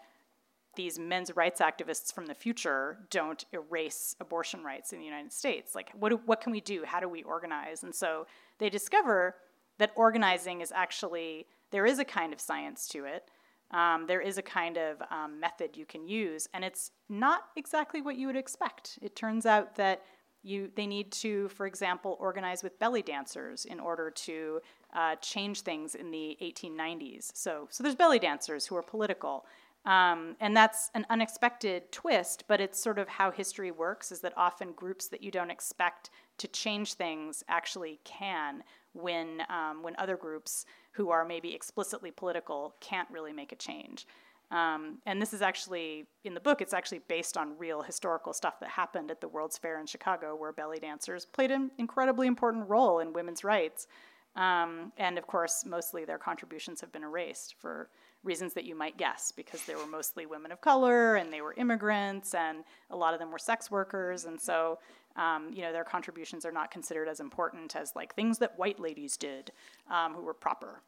[0.75, 5.75] these men's rights activists from the future don't erase abortion rights in the United States.
[5.75, 6.83] Like, what, do, what can we do?
[6.85, 7.83] How do we organize?
[7.83, 9.35] And so they discover
[9.77, 13.29] that organizing is actually, there is a kind of science to it.
[13.71, 18.01] Um, there is a kind of um, method you can use, and it's not exactly
[18.01, 18.99] what you would expect.
[19.01, 20.03] It turns out that
[20.43, 24.61] you, they need to, for example, organize with belly dancers in order to
[24.93, 27.31] uh, change things in the 1890s.
[27.33, 29.45] So, so there's belly dancers who are political.
[29.85, 34.33] Um, and that's an unexpected twist, but it's sort of how history works is that
[34.35, 36.09] often groups that you don't expect
[36.39, 38.63] to change things actually can
[38.93, 44.07] when, um, when other groups who are maybe explicitly political can't really make a change.
[44.51, 48.59] Um, and this is actually, in the book, it's actually based on real historical stuff
[48.61, 52.67] that happened at the World's Fair in Chicago, where belly dancers played an incredibly important
[52.69, 53.87] role in women's rights.
[54.35, 57.89] Um, and of course, mostly their contributions have been erased for
[58.25, 61.53] reasons that you might guess, because they were mostly women of color and they were
[61.53, 64.25] immigrants and a lot of them were sex workers.
[64.25, 64.79] And so,
[65.15, 68.79] um, you know, their contributions are not considered as important as like things that white
[68.79, 69.51] ladies did
[69.89, 70.81] um, who were proper.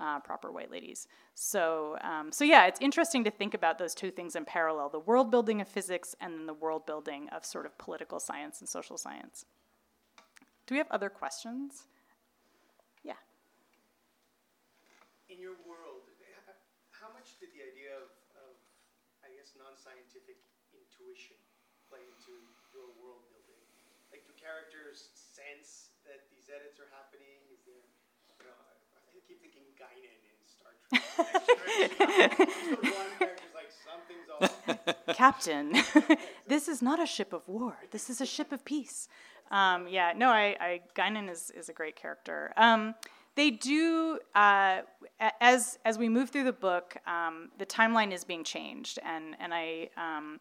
[0.00, 1.08] Uh, proper white ladies.
[1.34, 5.00] So, um, so yeah, it's interesting to think about those two things in parallel: the
[5.00, 8.68] world building of physics and then the world building of sort of political science and
[8.68, 9.44] social science.
[10.66, 11.82] Do we have other questions?
[13.02, 13.14] Yeah.
[15.28, 15.56] In your
[17.00, 18.52] how much did the idea of, of
[19.24, 20.36] I guess, non-scientific
[20.76, 21.40] intuition
[21.88, 22.36] play into
[22.76, 23.64] your world building?
[24.12, 27.38] Like, do characters sense that these edits are happening?
[27.54, 27.86] Is there,
[28.38, 31.06] you know, I keep thinking Guinan in Star Trek.
[33.54, 33.70] like.
[35.14, 35.76] Captain,
[36.46, 37.76] this is not a ship of war.
[37.90, 39.08] This is a ship of peace.
[39.50, 42.52] Um, yeah, no, I, I Guinan is, is a great character.
[42.56, 42.94] Um,
[43.36, 44.80] they do uh,
[45.40, 49.54] as as we move through the book um, the timeline is being changed and and
[49.54, 50.40] i um,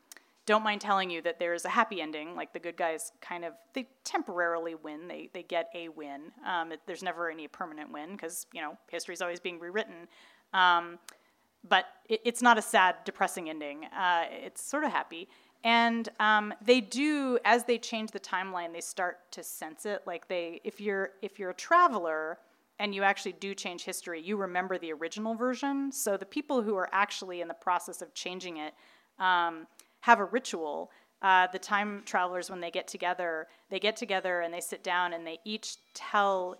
[0.50, 3.46] don't mind telling you that there is a happy ending like the good guys kind
[3.46, 7.94] of they temporarily win they they get a win um, it, there's never any permanent
[7.94, 10.08] win because you know history is always being rewritten
[10.54, 10.98] um,
[11.70, 15.30] but it, it's not a sad depressing ending uh, it's sort of happy
[15.64, 20.28] and um, they do as they change the timeline they start to sense it like
[20.30, 22.40] they if you're if you're a traveler
[22.80, 25.92] and you actually do change history, you remember the original version.
[25.92, 28.74] So the people who are actually in the process of changing it
[29.20, 29.68] um,
[30.02, 30.92] have a ritual.
[31.22, 35.14] Uh, the time travelers, when they get together, they get together and they sit down
[35.14, 36.58] and they each tell,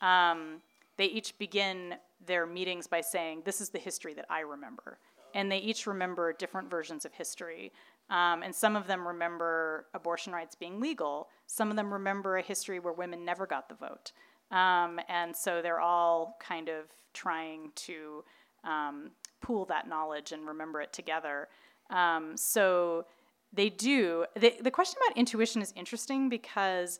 [0.00, 0.62] um,
[0.96, 1.94] they each begin
[2.26, 4.98] their meetings by saying, This is the history that I remember.
[5.34, 7.72] And they each remember different versions of history.
[8.10, 11.28] Um, and some of them remember abortion rights being legal.
[11.46, 14.12] Some of them remember a history where women never got the vote.
[14.50, 18.24] Um, and so they're all kind of trying to
[18.64, 19.10] um,
[19.40, 21.48] pool that knowledge and remember it together.
[21.92, 23.06] Um, so
[23.52, 24.24] they do.
[24.34, 26.98] The, the question about intuition is interesting because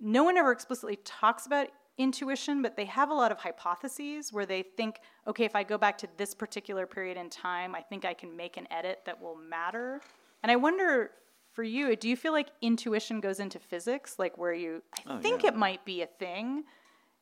[0.00, 4.46] no one ever explicitly talks about intuition, but they have a lot of hypotheses where
[4.46, 8.04] they think, okay, if I go back to this particular period in time, I think
[8.04, 10.00] I can make an edit that will matter.
[10.42, 11.10] And I wonder
[11.52, 15.18] for you, do you feel like intuition goes into physics, like where you, I Oh,
[15.20, 15.48] think yeah.
[15.48, 16.64] it might be a thing?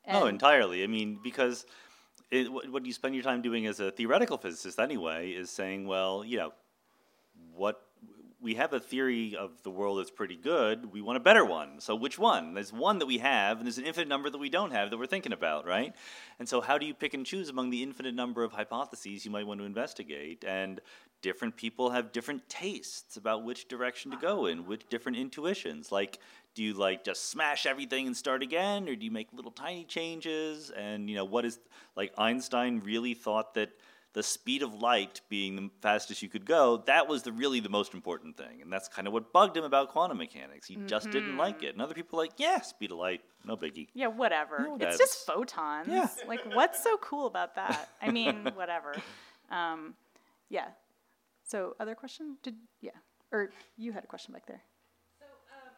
[0.09, 0.83] Oh, entirely.
[0.83, 1.65] I mean, because
[2.33, 5.87] it, what, what you spend your time doing as a theoretical physicist anyway is saying,
[5.87, 6.53] well, you know,
[7.55, 7.81] what
[8.45, 10.93] we have a theory of the world that's pretty good.
[10.93, 11.81] We want a better one.
[11.81, 12.53] So which one?
[12.53, 14.99] There's one that we have, and there's an infinite number that we don't have that
[14.99, 15.95] we're thinking about, right?
[16.39, 19.31] And so how do you pick and choose among the infinite number of hypotheses you
[19.31, 20.45] might want to investigate?
[20.47, 20.83] And
[21.23, 25.91] different people have different tastes about which direction to go in, which different intuitions.
[25.91, 26.19] Like,
[26.55, 29.85] do you like just smash everything and start again, or do you make little tiny
[29.85, 30.71] changes?
[30.71, 31.59] And you know, what is
[31.97, 33.71] like Einstein really thought that
[34.15, 37.69] the speed of light being the fastest you could go, that was the really the
[37.69, 38.63] most important thing.
[38.63, 40.67] And that's kind of what bugged him about quantum mechanics.
[40.67, 41.75] He just didn't like it.
[41.75, 43.89] And other people like, yeah, speed of light, no biggie.
[43.93, 44.61] Yeah, whatever.
[44.61, 45.89] No, it's just photons.
[45.89, 46.09] Yeah.
[46.27, 47.91] Like, what's so cool about that?
[48.01, 48.95] I mean, whatever.
[49.51, 49.95] Um,
[50.49, 50.69] yeah.
[51.43, 52.39] So, other question?
[52.43, 52.97] Did yeah?
[53.33, 54.63] Or you had a question back there?
[55.19, 55.75] So, um,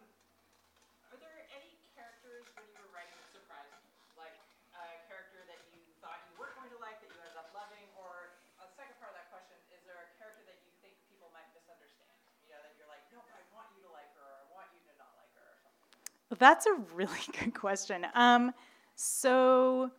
[1.11, 3.91] are there any characters when you were writing that surprised you?
[4.15, 4.37] Like
[4.77, 7.83] a character that you thought you weren't going to like that you ended up loving?
[7.99, 8.31] Or
[8.63, 11.49] a second part of that question, is there a character that you think people might
[11.51, 12.15] misunderstand?
[12.47, 14.47] You know, that you're like, no, but I want you to like her, or I
[14.55, 15.83] want you to not like her, or something.
[15.83, 18.07] Well, that's a really good question.
[18.15, 18.53] Um,
[18.95, 19.91] so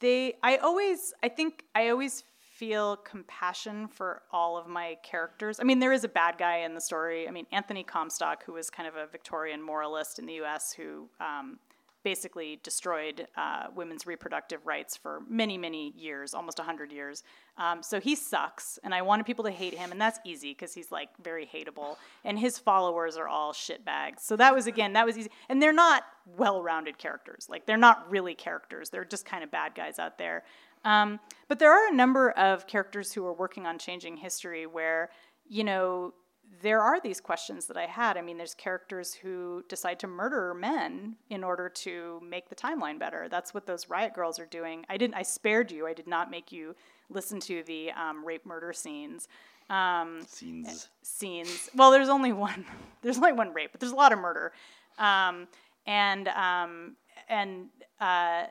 [0.00, 2.24] they, I always, I think I always
[2.60, 5.58] feel compassion for all of my characters.
[5.60, 7.26] I mean, there is a bad guy in the story.
[7.26, 11.08] I mean, Anthony Comstock, who was kind of a Victorian moralist in the U.S., who
[11.20, 11.58] um,
[12.02, 17.22] basically destroyed uh, women's reproductive rights for many, many years, almost 100 years.
[17.58, 20.72] Um, so he sucks, and I wanted people to hate him, and that's easy because
[20.72, 24.20] he's like very hateable, and his followers are all shitbags.
[24.20, 26.04] So that was again, that was easy, and they're not
[26.36, 27.46] well-rounded characters.
[27.50, 30.44] Like they're not really characters; they're just kind of bad guys out there.
[30.84, 35.10] Um, but there are a number of characters who are working on changing history where,
[35.48, 36.14] you know,
[36.62, 38.16] there are these questions that I had.
[38.16, 42.98] I mean, there's characters who decide to murder men in order to make the timeline
[42.98, 43.28] better.
[43.28, 44.84] That's what those riot girls are doing.
[44.88, 45.14] I didn't.
[45.14, 45.86] I spared you.
[45.86, 46.74] I did not make you
[47.08, 49.28] listen to the um, rape murder scenes.
[49.68, 50.88] Um, Scenes.
[51.02, 51.70] scenes.
[51.76, 52.64] Well, there's only one.
[53.02, 54.52] There's only one rape, but there's a lot of murder,
[54.98, 55.48] um,
[55.86, 56.96] and um,
[57.30, 58.44] and uh,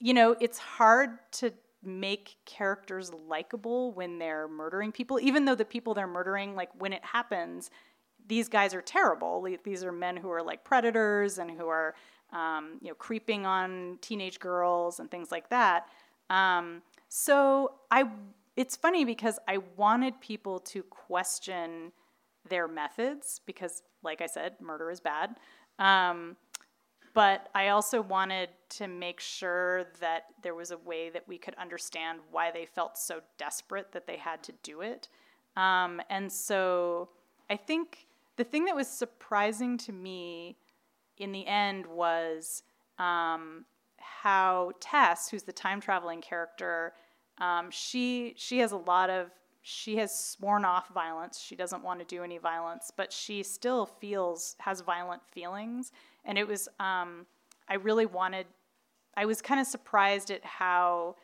[0.00, 1.52] you know it's hard to
[1.86, 6.92] make characters likable when they're murdering people, even though the people they're murdering, like when
[6.92, 7.70] it happens,
[8.26, 9.46] these guys are terrible.
[9.64, 11.94] These are men who are like predators and who are
[12.32, 15.88] um, you know creeping on teenage girls and things like that.
[16.30, 18.04] Um, so I,
[18.56, 21.92] it's funny because I wanted people to question
[22.48, 25.36] their methods because, like I said, murder is bad.
[25.78, 26.36] Um,
[27.14, 31.54] but I also wanted to make sure that there was a way that we could
[31.54, 35.08] understand why they felt so desperate that they had to do it.
[35.56, 37.10] Um, and so
[37.48, 40.56] I think the thing that was surprising to me
[41.18, 42.64] in the end was
[42.98, 43.64] um,
[43.98, 46.94] how Tess, who's the time traveling character,
[47.38, 49.30] um, she she has a lot of
[49.62, 51.40] she has sworn off violence.
[51.40, 55.90] She doesn't want to do any violence, but she still feels has violent feelings.
[56.24, 57.26] And it was um,
[57.68, 58.46] I really wanted.
[59.16, 61.16] I was kind of surprised at how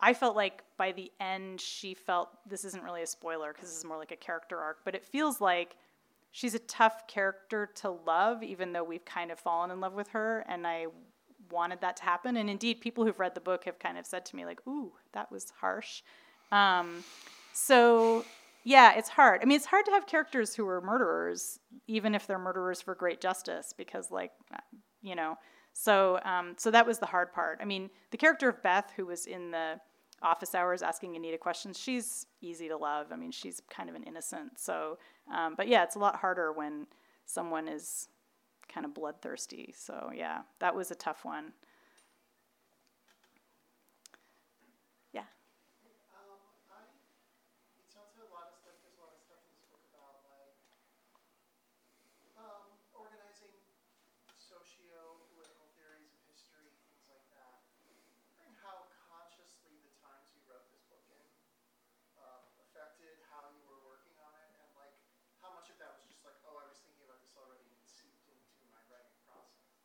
[0.00, 3.78] I felt like by the end she felt this isn't really a spoiler because this
[3.78, 5.76] is more like a character arc, but it feels like
[6.32, 10.08] she's a tough character to love, even though we've kind of fallen in love with
[10.08, 10.86] her, and I
[11.50, 12.36] wanted that to happen.
[12.36, 14.92] And indeed, people who've read the book have kind of said to me like, "Ooh,
[15.12, 16.02] that was harsh."
[16.50, 17.04] Um,
[17.52, 18.24] so
[18.64, 19.40] yeah, it's hard.
[19.42, 22.94] I mean, it's hard to have characters who are murderers, even if they're murderers for
[22.94, 24.32] great justice, because like,
[25.02, 25.36] you know.
[25.72, 27.58] So um, so that was the hard part.
[27.60, 29.80] I mean, the character of Beth, who was in the
[30.22, 33.08] office hours asking Anita questions, she's easy to love.
[33.12, 34.58] I mean, she's kind of an innocent.
[34.58, 34.98] So,
[35.34, 36.86] um, but yeah, it's a lot harder when
[37.26, 38.08] someone is
[38.72, 39.74] kind of bloodthirsty.
[39.76, 41.52] So yeah, that was a tough one.
[45.12, 45.28] Yeah.
[46.14, 46.38] Um,
[46.72, 46.80] I,
[47.82, 49.84] it sounds like a lot of stuff, there's a lot of stuff in this book
[49.92, 50.56] about like,
[52.40, 53.54] um, organizing
[54.40, 57.62] socio-political theories of history, things like that.
[58.34, 61.26] Wondering how consciously the times you wrote this book in,
[62.18, 64.96] um, affected how you were working on it, and like,
[65.44, 67.76] how much of that was just like, oh, I was thinking about this already and
[67.76, 69.78] it seeped into my writing process.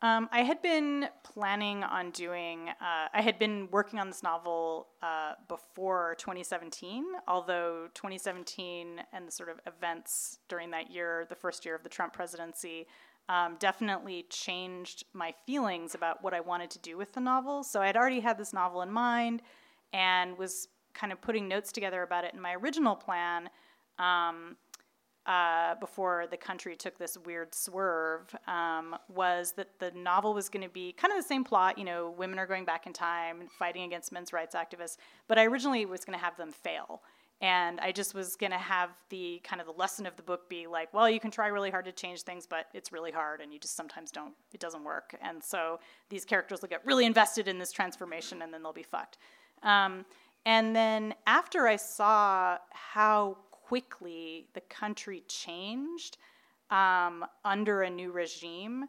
[0.00, 4.86] Um, I had been planning on doing, uh, I had been working on this novel
[5.02, 11.64] uh, before 2017, although 2017 and the sort of events during that year, the first
[11.64, 12.86] year of the Trump presidency,
[13.28, 17.64] um, definitely changed my feelings about what I wanted to do with the novel.
[17.64, 19.42] So I had already had this novel in mind
[19.92, 23.50] and was kind of putting notes together about it in my original plan.
[23.98, 24.56] Um,
[25.26, 30.62] uh, before the country took this weird swerve um, was that the novel was going
[30.62, 31.76] to be kind of the same plot.
[31.76, 34.96] You know, women are going back in time, fighting against men's rights activists.
[35.26, 37.02] But I originally was going to have them fail.
[37.40, 40.48] And I just was going to have the kind of the lesson of the book
[40.48, 43.40] be like, well, you can try really hard to change things, but it's really hard,
[43.40, 45.14] and you just sometimes don't, it doesn't work.
[45.22, 48.82] And so these characters will get really invested in this transformation, and then they'll be
[48.82, 49.18] fucked.
[49.62, 50.04] Um,
[50.46, 53.36] and then after I saw how
[53.68, 56.16] quickly the country changed
[56.70, 58.86] um, under a new regime,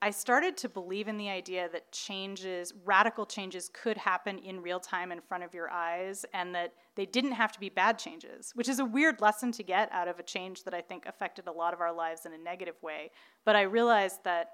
[0.00, 4.78] I started to believe in the idea that changes, radical changes, could happen in real
[4.78, 8.52] time in front of your eyes, and that they didn't have to be bad changes,
[8.54, 11.48] which is a weird lesson to get out of a change that I think affected
[11.48, 13.10] a lot of our lives in a negative way.
[13.44, 14.50] But I realized that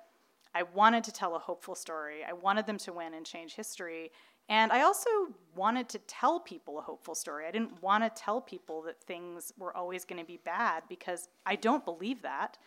[0.55, 2.25] I wanted to tell a hopeful story.
[2.27, 4.13] I wanted them to win and change history.
[4.49, 5.09] And I also
[5.57, 7.47] wanted to tell people a hopeful story.
[7.47, 11.29] I didn't want to tell people that things were always going to be bad because
[11.47, 12.59] I don't believe that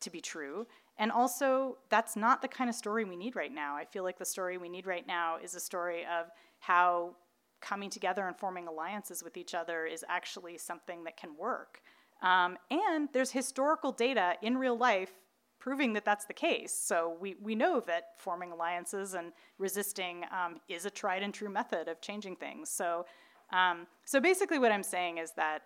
[0.00, 0.66] to be true.
[0.98, 3.76] And also, that's not the kind of story we need right now.
[3.76, 6.26] I feel like the story we need right now is a story of
[6.58, 7.16] how
[7.62, 11.80] coming together and forming alliances with each other is actually something that can work.
[12.20, 15.12] Um, and there's historical data in real life
[15.62, 16.74] proving that that's the case.
[16.74, 21.48] So we, we know that forming alliances and resisting um, is a tried and true
[21.48, 22.68] method of changing things.
[22.68, 23.06] So,
[23.52, 25.60] um, so basically, what I'm saying is that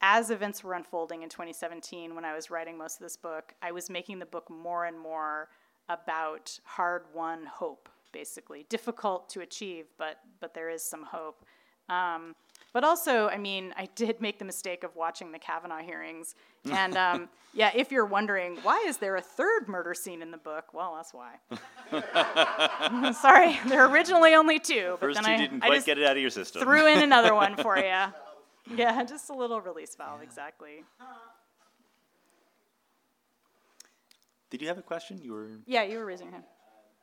[0.00, 3.72] as events were unfolding in 2017, when I was writing most of this book, I
[3.72, 5.50] was making the book more and more
[5.90, 8.64] about hard won hope, basically.
[8.70, 11.44] Difficult to achieve, but, but there is some hope.
[11.90, 12.34] Um,
[12.72, 16.34] but also, I mean, I did make the mistake of watching the Kavanaugh hearings.
[16.68, 20.36] And um, yeah, if you're wondering, why is there a third murder scene in the
[20.36, 20.74] book?
[20.74, 21.38] Well, that's why.
[23.12, 24.96] Sorry, there are originally only two.
[24.98, 26.62] But First, then you I, didn't I quite get it out of your system.
[26.62, 27.94] threw in another one for you.
[28.74, 30.82] Yeah, just a little release valve, exactly.
[34.50, 35.20] Did you have a question?
[35.22, 35.48] You were.
[35.66, 36.46] Yeah, you were raising your hand.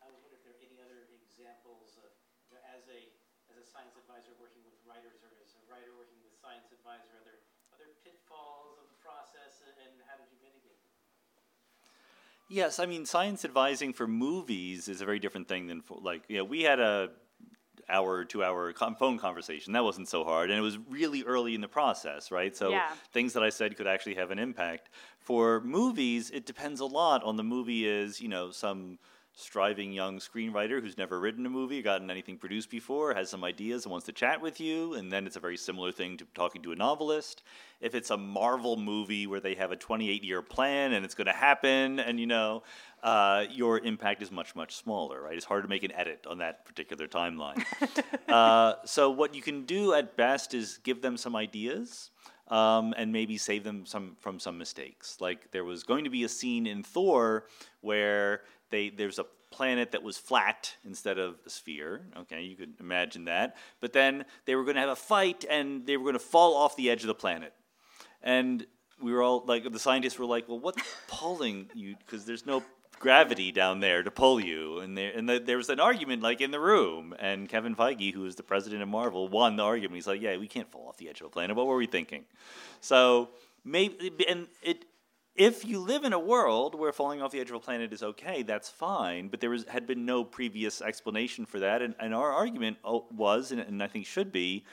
[0.03, 2.11] I was wondering if there are any other examples of,
[2.51, 2.99] you know, as a,
[3.47, 7.15] as a science advisor working with writers or as a writer working with science advisor,
[7.15, 7.39] are there,
[7.71, 10.91] are there pitfalls of the process and- and how did you mitigate them?
[12.53, 16.21] Yes, I mean science advising for movies is a very different thing than for like
[16.27, 17.09] you know we had a
[17.89, 19.73] hour two hour com- phone conversation.
[19.73, 22.55] That wasn't so hard and it was really early in the process right?
[22.55, 22.91] So Yeah.
[23.11, 24.91] things that I said could actually have an impact.
[25.17, 28.99] For movies it depends a lot on the movie is you know some
[29.35, 33.83] striving young screenwriter who's never written a movie gotten anything produced before has some ideas
[33.83, 36.61] and wants to chat with you and then it's a very similar thing to talking
[36.61, 37.41] to a novelist.
[37.81, 41.25] If it's a marvel movie where they have a 28 year plan and it's going
[41.27, 42.63] to happen and you know
[43.01, 45.35] uh, your impact is much much smaller right?
[45.35, 47.63] It's hard to make an edit on that particular timeline.
[48.29, 52.09] Uh, so what you can do at best is give them some ideas
[52.47, 55.17] um, and maybe save them some from some mistakes.
[55.19, 57.45] Like there was going to be a scene in Thor
[57.81, 58.41] where
[58.73, 62.01] they there's a planet that was flat instead of a sphere.
[62.21, 63.55] Okay, you could imagine that.
[63.79, 66.55] But then they were going to have a fight and they were going to fall
[66.55, 67.53] off the edge of the planet.
[68.23, 68.65] And
[68.99, 71.95] we were all like, the scientists were like, well, what's pulling you?
[71.97, 72.63] Because there's no
[72.99, 74.79] gravity down there to pull you.
[74.79, 77.13] And there, and the, there was an argument like in the room.
[77.19, 79.95] And Kevin Feige, who is the president of Marvel, won the argument.
[79.95, 81.55] He's like, yeah, we can't fall off the edge of a planet.
[81.55, 82.25] What were we thinking?
[82.81, 83.29] So
[83.63, 84.85] maybe, and it,
[85.35, 88.03] if you live in a world where falling off the edge of a planet is
[88.03, 89.29] okay, that's fine.
[89.29, 91.81] But there was, had been no previous explanation for that.
[91.81, 94.65] And, and our argument oh, was, and, and I think should be,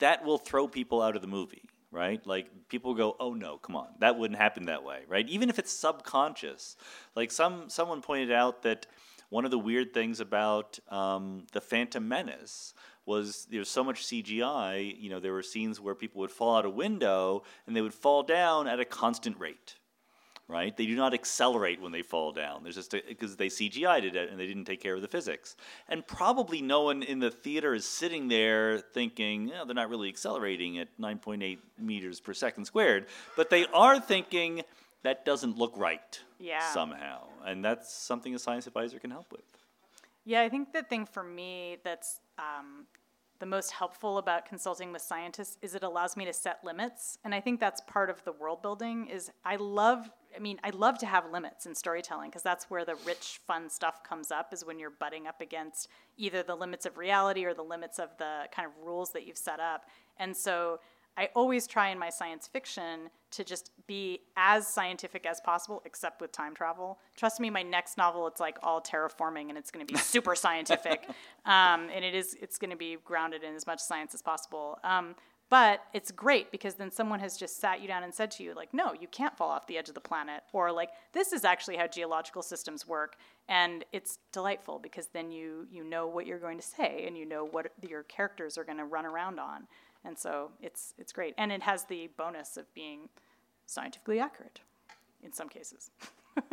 [0.00, 2.26] that will throw people out of the movie, right?
[2.26, 5.28] Like people go, "Oh no, come on, that wouldn't happen that way," right?
[5.28, 6.76] Even if it's subconscious.
[7.14, 8.86] Like some someone pointed out that
[9.28, 14.04] one of the weird things about um, the Phantom Menace was there was so much
[14.04, 14.98] CGI.
[14.98, 17.94] You know, there were scenes where people would fall out a window and they would
[17.94, 19.76] fall down at a constant rate
[20.50, 20.76] right?
[20.76, 22.62] They do not accelerate when they fall down.
[22.62, 25.56] There's just because they CGI'd it and they didn't take care of the physics.
[25.88, 30.78] And probably no one in the theater is sitting there thinking, they're not really accelerating
[30.78, 34.62] at 9.8 meters per second squared, but they are thinking
[35.02, 36.60] that doesn't look right Yeah.
[36.72, 37.22] somehow.
[37.44, 39.42] And that's something a science advisor can help with.
[40.24, 42.86] Yeah, I think the thing for me that's um,
[43.40, 47.34] the most helpful about consulting with scientists is it allows me to set limits, and
[47.34, 49.06] I think that's part of the world building.
[49.08, 52.84] Is I love, I mean, I love to have limits in storytelling because that's where
[52.84, 54.52] the rich, fun stuff comes up.
[54.52, 58.10] Is when you're butting up against either the limits of reality or the limits of
[58.18, 59.86] the kind of rules that you've set up,
[60.18, 60.78] and so.
[61.20, 66.22] I always try in my science fiction to just be as scientific as possible, except
[66.22, 66.98] with time travel.
[67.14, 70.34] Trust me, my next novel it's like all terraforming, and it's going to be super
[70.34, 71.06] scientific,
[71.44, 74.78] um, and it is it's going to be grounded in as much science as possible.
[74.82, 75.14] Um,
[75.50, 78.54] but it's great because then someone has just sat you down and said to you,
[78.54, 81.44] like, no, you can't fall off the edge of the planet, or like, this is
[81.44, 83.16] actually how geological systems work,
[83.46, 87.26] and it's delightful because then you you know what you're going to say and you
[87.26, 89.66] know what your characters are going to run around on,
[90.04, 93.08] and so it's it's great, and it has the bonus of being
[93.66, 94.60] scientifically accurate
[95.22, 95.90] in some cases.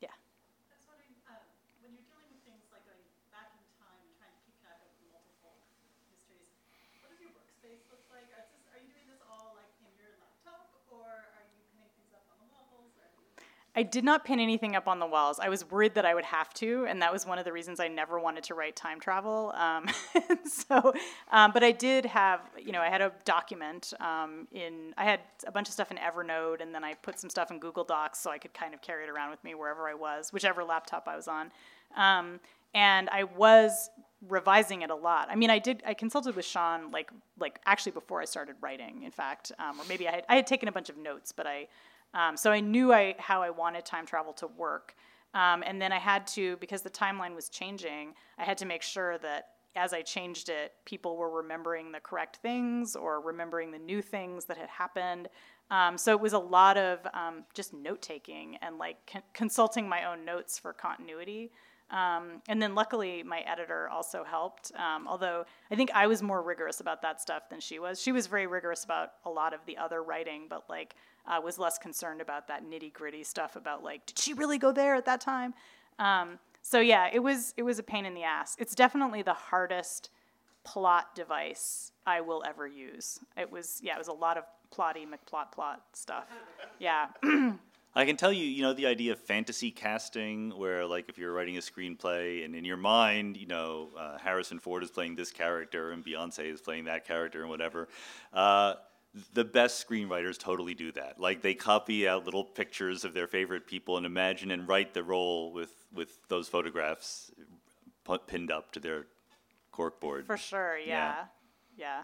[0.00, 0.14] yeah.
[0.14, 1.42] I was wondering, um,
[1.82, 3.02] when you're dealing with things like going
[3.34, 5.58] back in time and trying to keep track of multiple
[6.08, 6.54] histories,
[7.02, 8.30] what does your workspace look like?
[8.32, 11.90] Are, this, are you doing this all like in your laptop, or are you pinning
[11.98, 12.94] things up on the walls?
[13.02, 13.10] Or
[13.78, 15.38] I did not pin anything up on the walls.
[15.38, 17.78] I was worried that I would have to, and that was one of the reasons
[17.78, 19.52] I never wanted to write time travel.
[19.54, 19.86] Um,
[20.46, 20.94] so,
[21.30, 24.94] um, but I did have, you know, I had a document um, in.
[24.96, 27.58] I had a bunch of stuff in Evernote, and then I put some stuff in
[27.58, 30.32] Google Docs so I could kind of carry it around with me wherever I was,
[30.32, 31.52] whichever laptop I was on.
[31.96, 32.40] Um,
[32.74, 33.90] and I was
[34.26, 35.28] revising it a lot.
[35.30, 35.82] I mean, I did.
[35.86, 39.02] I consulted with Sean like like actually before I started writing.
[39.02, 41.46] In fact, um, or maybe I had I had taken a bunch of notes, but
[41.46, 41.68] I
[42.14, 44.94] um, so I knew I how I wanted time travel to work.
[45.34, 48.14] Um, and then I had to because the timeline was changing.
[48.38, 52.36] I had to make sure that as I changed it, people were remembering the correct
[52.36, 55.28] things or remembering the new things that had happened.
[55.70, 59.88] Um, so it was a lot of um, just note taking and like con- consulting
[59.88, 61.52] my own notes for continuity.
[61.90, 64.72] Um, and then luckily, my editor also helped.
[64.74, 68.00] Um, although I think I was more rigorous about that stuff than she was.
[68.00, 70.94] She was very rigorous about a lot of the other writing, but like
[71.26, 74.72] uh, was less concerned about that nitty gritty stuff about like, did she really go
[74.72, 75.54] there at that time?
[75.98, 78.56] Um, so yeah, it was it was a pain in the ass.
[78.58, 80.10] It's definitely the hardest
[80.64, 83.20] plot device I will ever use.
[83.36, 84.44] It was yeah, it was a lot of
[84.76, 86.26] plotty McPlot plot stuff.
[86.78, 87.08] Yeah.
[87.94, 91.32] I can tell you, you know, the idea of fantasy casting, where like if you're
[91.32, 95.30] writing a screenplay and in your mind, you know, uh, Harrison Ford is playing this
[95.30, 97.88] character and Beyonce is playing that character and whatever.
[98.34, 98.74] Uh,
[99.32, 101.18] the best screenwriters totally do that.
[101.18, 105.02] Like they copy out little pictures of their favorite people and imagine and write the
[105.02, 107.30] role with with those photographs
[108.04, 109.06] put, pinned up to their
[109.72, 110.26] corkboard.
[110.26, 111.24] For sure, yeah.
[111.76, 112.02] Yeah.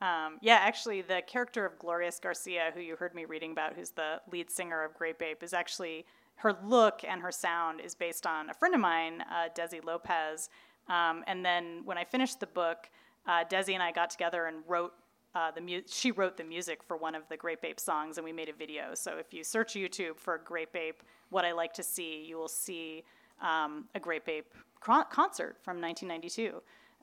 [0.00, 3.90] Um, yeah, actually, the character of Glorious Garcia, who you heard me reading about, who's
[3.90, 6.04] the lead singer of Grape Ape, is actually
[6.36, 10.50] her look and her sound is based on a friend of mine, uh, Desi Lopez.
[10.88, 12.90] Um, and then when I finished the book,
[13.26, 14.92] uh, Desi and I got together and wrote
[15.36, 18.24] uh, the mu- she wrote the music for one of the Grape Ape songs, and
[18.24, 18.94] we made a video.
[18.94, 22.48] So if you search YouTube for Grape Ape, what I like to see, you will
[22.48, 23.04] see
[23.42, 26.62] um, a Grape Ape concert from 1992.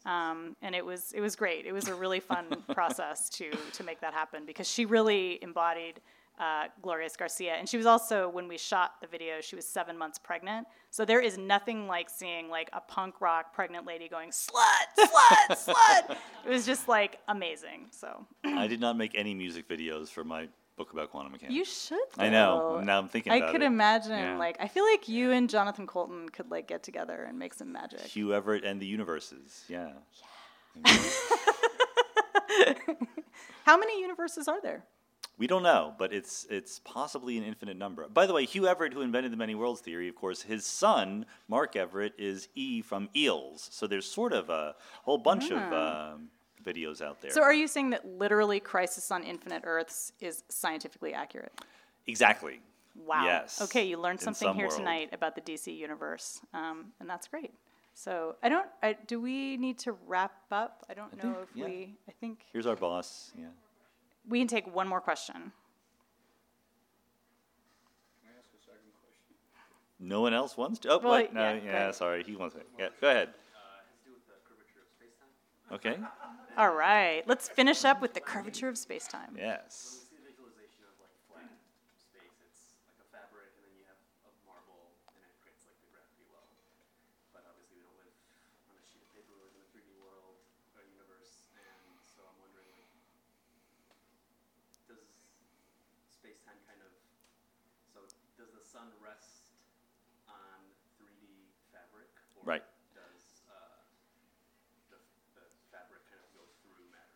[0.09, 1.67] Um, and it was it was great.
[1.67, 6.01] It was a really fun process to to make that happen because she really embodied
[6.39, 9.97] uh, Glorious Garcia, and she was also when we shot the video, she was seven
[9.97, 10.67] months pregnant.
[10.89, 15.49] So there is nothing like seeing like a punk rock pregnant lady going slut, slut,
[15.73, 16.17] slut.
[16.45, 17.88] It was just like amazing.
[17.91, 21.55] So I did not make any music videos for my book about quantum mechanics.
[21.55, 21.99] you should.
[22.17, 22.81] I know.
[22.84, 23.65] Now I'm thinking I about could it.
[23.65, 24.38] imagine Yeah.
[24.38, 27.71] like I feel like you and Jonathan Coulton could like get together and make some
[27.71, 27.99] magic.
[28.01, 29.63] Hugh Everett and the universes.
[29.69, 29.91] Yeah.
[33.65, 34.84] How many universes are there?
[35.38, 38.07] We don't know, but it's it's possibly an infinite number.
[38.07, 41.25] By the way, Hugh Everett, who invented the many worlds theory, of course, his son
[41.47, 43.67] Mark Everett is E from Eels.
[43.71, 46.29] So there's sort of a whole bunch of um,
[46.63, 47.31] videos out there.
[47.31, 51.53] So are you saying that literally Crisis on Infinite Earths is scientifically accurate?
[52.05, 52.59] exactly.
[53.07, 53.25] Wow.
[53.25, 53.59] Yes.
[53.61, 54.77] Okay, you learned something some here world.
[54.77, 57.51] tonight about the DC universe, um, and that's great.
[57.95, 58.67] So I don't.
[58.81, 60.86] I, do we need to wrap up?
[60.89, 61.65] I don't know if yeah.
[61.65, 61.95] we.
[62.07, 63.31] I think Here's our boss.
[63.38, 63.45] Yeah.
[64.28, 65.36] We can take one more question.
[65.36, 65.43] Can
[68.26, 69.36] I ask a second question?
[69.99, 70.89] No one else wants to.
[70.89, 71.95] Oh, Well, wait, no, yeah, go yeah, ahead.
[71.95, 72.67] sorry, he wants it.
[72.80, 73.30] Yeah, go ahead.
[75.71, 75.97] Okay.
[76.57, 79.36] All right, let's finish up with the curvature of space-time.
[79.38, 80.03] Yes.
[96.34, 96.89] Space-time kind of
[97.93, 98.01] so
[98.41, 99.45] does the sun rest
[100.25, 100.65] on
[100.97, 102.63] 3D fabric, or Right.
[102.95, 103.53] does uh,
[104.89, 104.97] the,
[105.38, 107.13] the fabric kind of go through matter?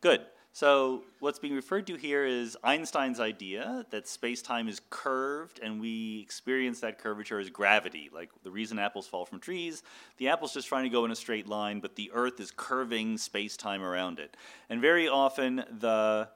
[0.00, 0.26] Good.
[0.52, 6.18] So what's being referred to here is Einstein's idea that space-time is curved and we
[6.20, 8.10] experience that curvature as gravity.
[8.12, 9.84] Like the reason apples fall from trees,
[10.16, 13.18] the apple's just trying to go in a straight line, but the earth is curving
[13.18, 14.36] space-time around it.
[14.68, 16.28] And very often the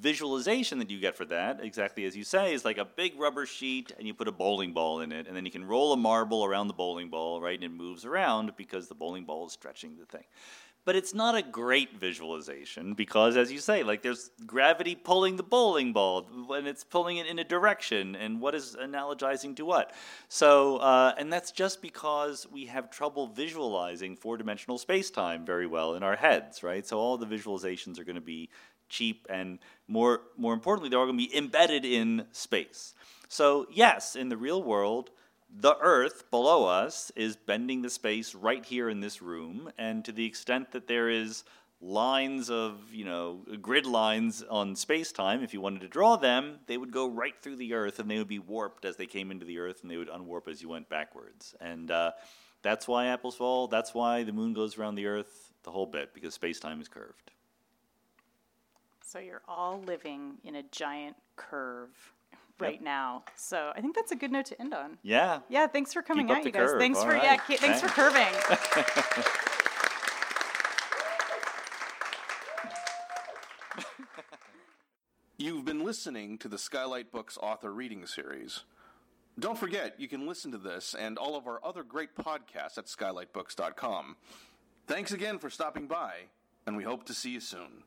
[0.00, 3.46] visualization that you get for that, exactly as you say, is like a big rubber
[3.46, 5.96] sheet and you put a bowling ball in it and then you can roll a
[5.96, 7.54] marble around the bowling ball, right?
[7.54, 10.24] And it moves around because the bowling ball is stretching the thing.
[10.84, 15.44] But it's not a great visualization because, as you say, like there's gravity pulling the
[15.44, 19.92] bowling ball and it's pulling it in a direction, and what is analogizing to what?
[20.28, 25.68] So, uh, and that's just because we have trouble visualizing four dimensional space time very
[25.68, 26.84] well in our heads, right?
[26.84, 28.50] So, all the visualizations are going to be
[28.92, 29.58] cheap and
[29.88, 32.94] more, more importantly, they're all going to be embedded in space.
[33.28, 35.10] So, yes, in the real world,
[35.50, 40.12] the Earth below us is bending the space right here in this room, and to
[40.12, 41.44] the extent that there is
[41.82, 46.60] lines of, you know, grid lines on space time, if you wanted to draw them,
[46.66, 49.30] they would go right through the Earth and they would be warped as they came
[49.30, 51.54] into the Earth and they would unwarp as you went backwards.
[51.60, 52.12] And uh,
[52.62, 53.66] that's why apples fall.
[53.66, 56.88] That's why the moon goes around the Earth, the whole bit, because space time is
[56.88, 57.32] curved.
[59.12, 61.90] So you're all living in a giant curve
[62.58, 63.24] right now.
[63.36, 64.96] So I think that's a good note to end on.
[65.02, 65.40] Yeah.
[65.50, 66.70] Yeah, thanks for coming Keep up out, the you guys.
[66.70, 66.80] curve.
[66.80, 67.40] Thanks All for yeah, right.
[67.46, 68.24] ki- thanks for curving.
[75.36, 78.64] You've been listening to the Skylight Books author reading series.
[79.38, 82.86] Don't forget, you can listen to this and all of our other great podcasts at
[82.86, 84.16] skylightbooks.com.
[84.86, 86.14] Thanks again for stopping by,
[86.66, 87.82] and we hope to see you soon.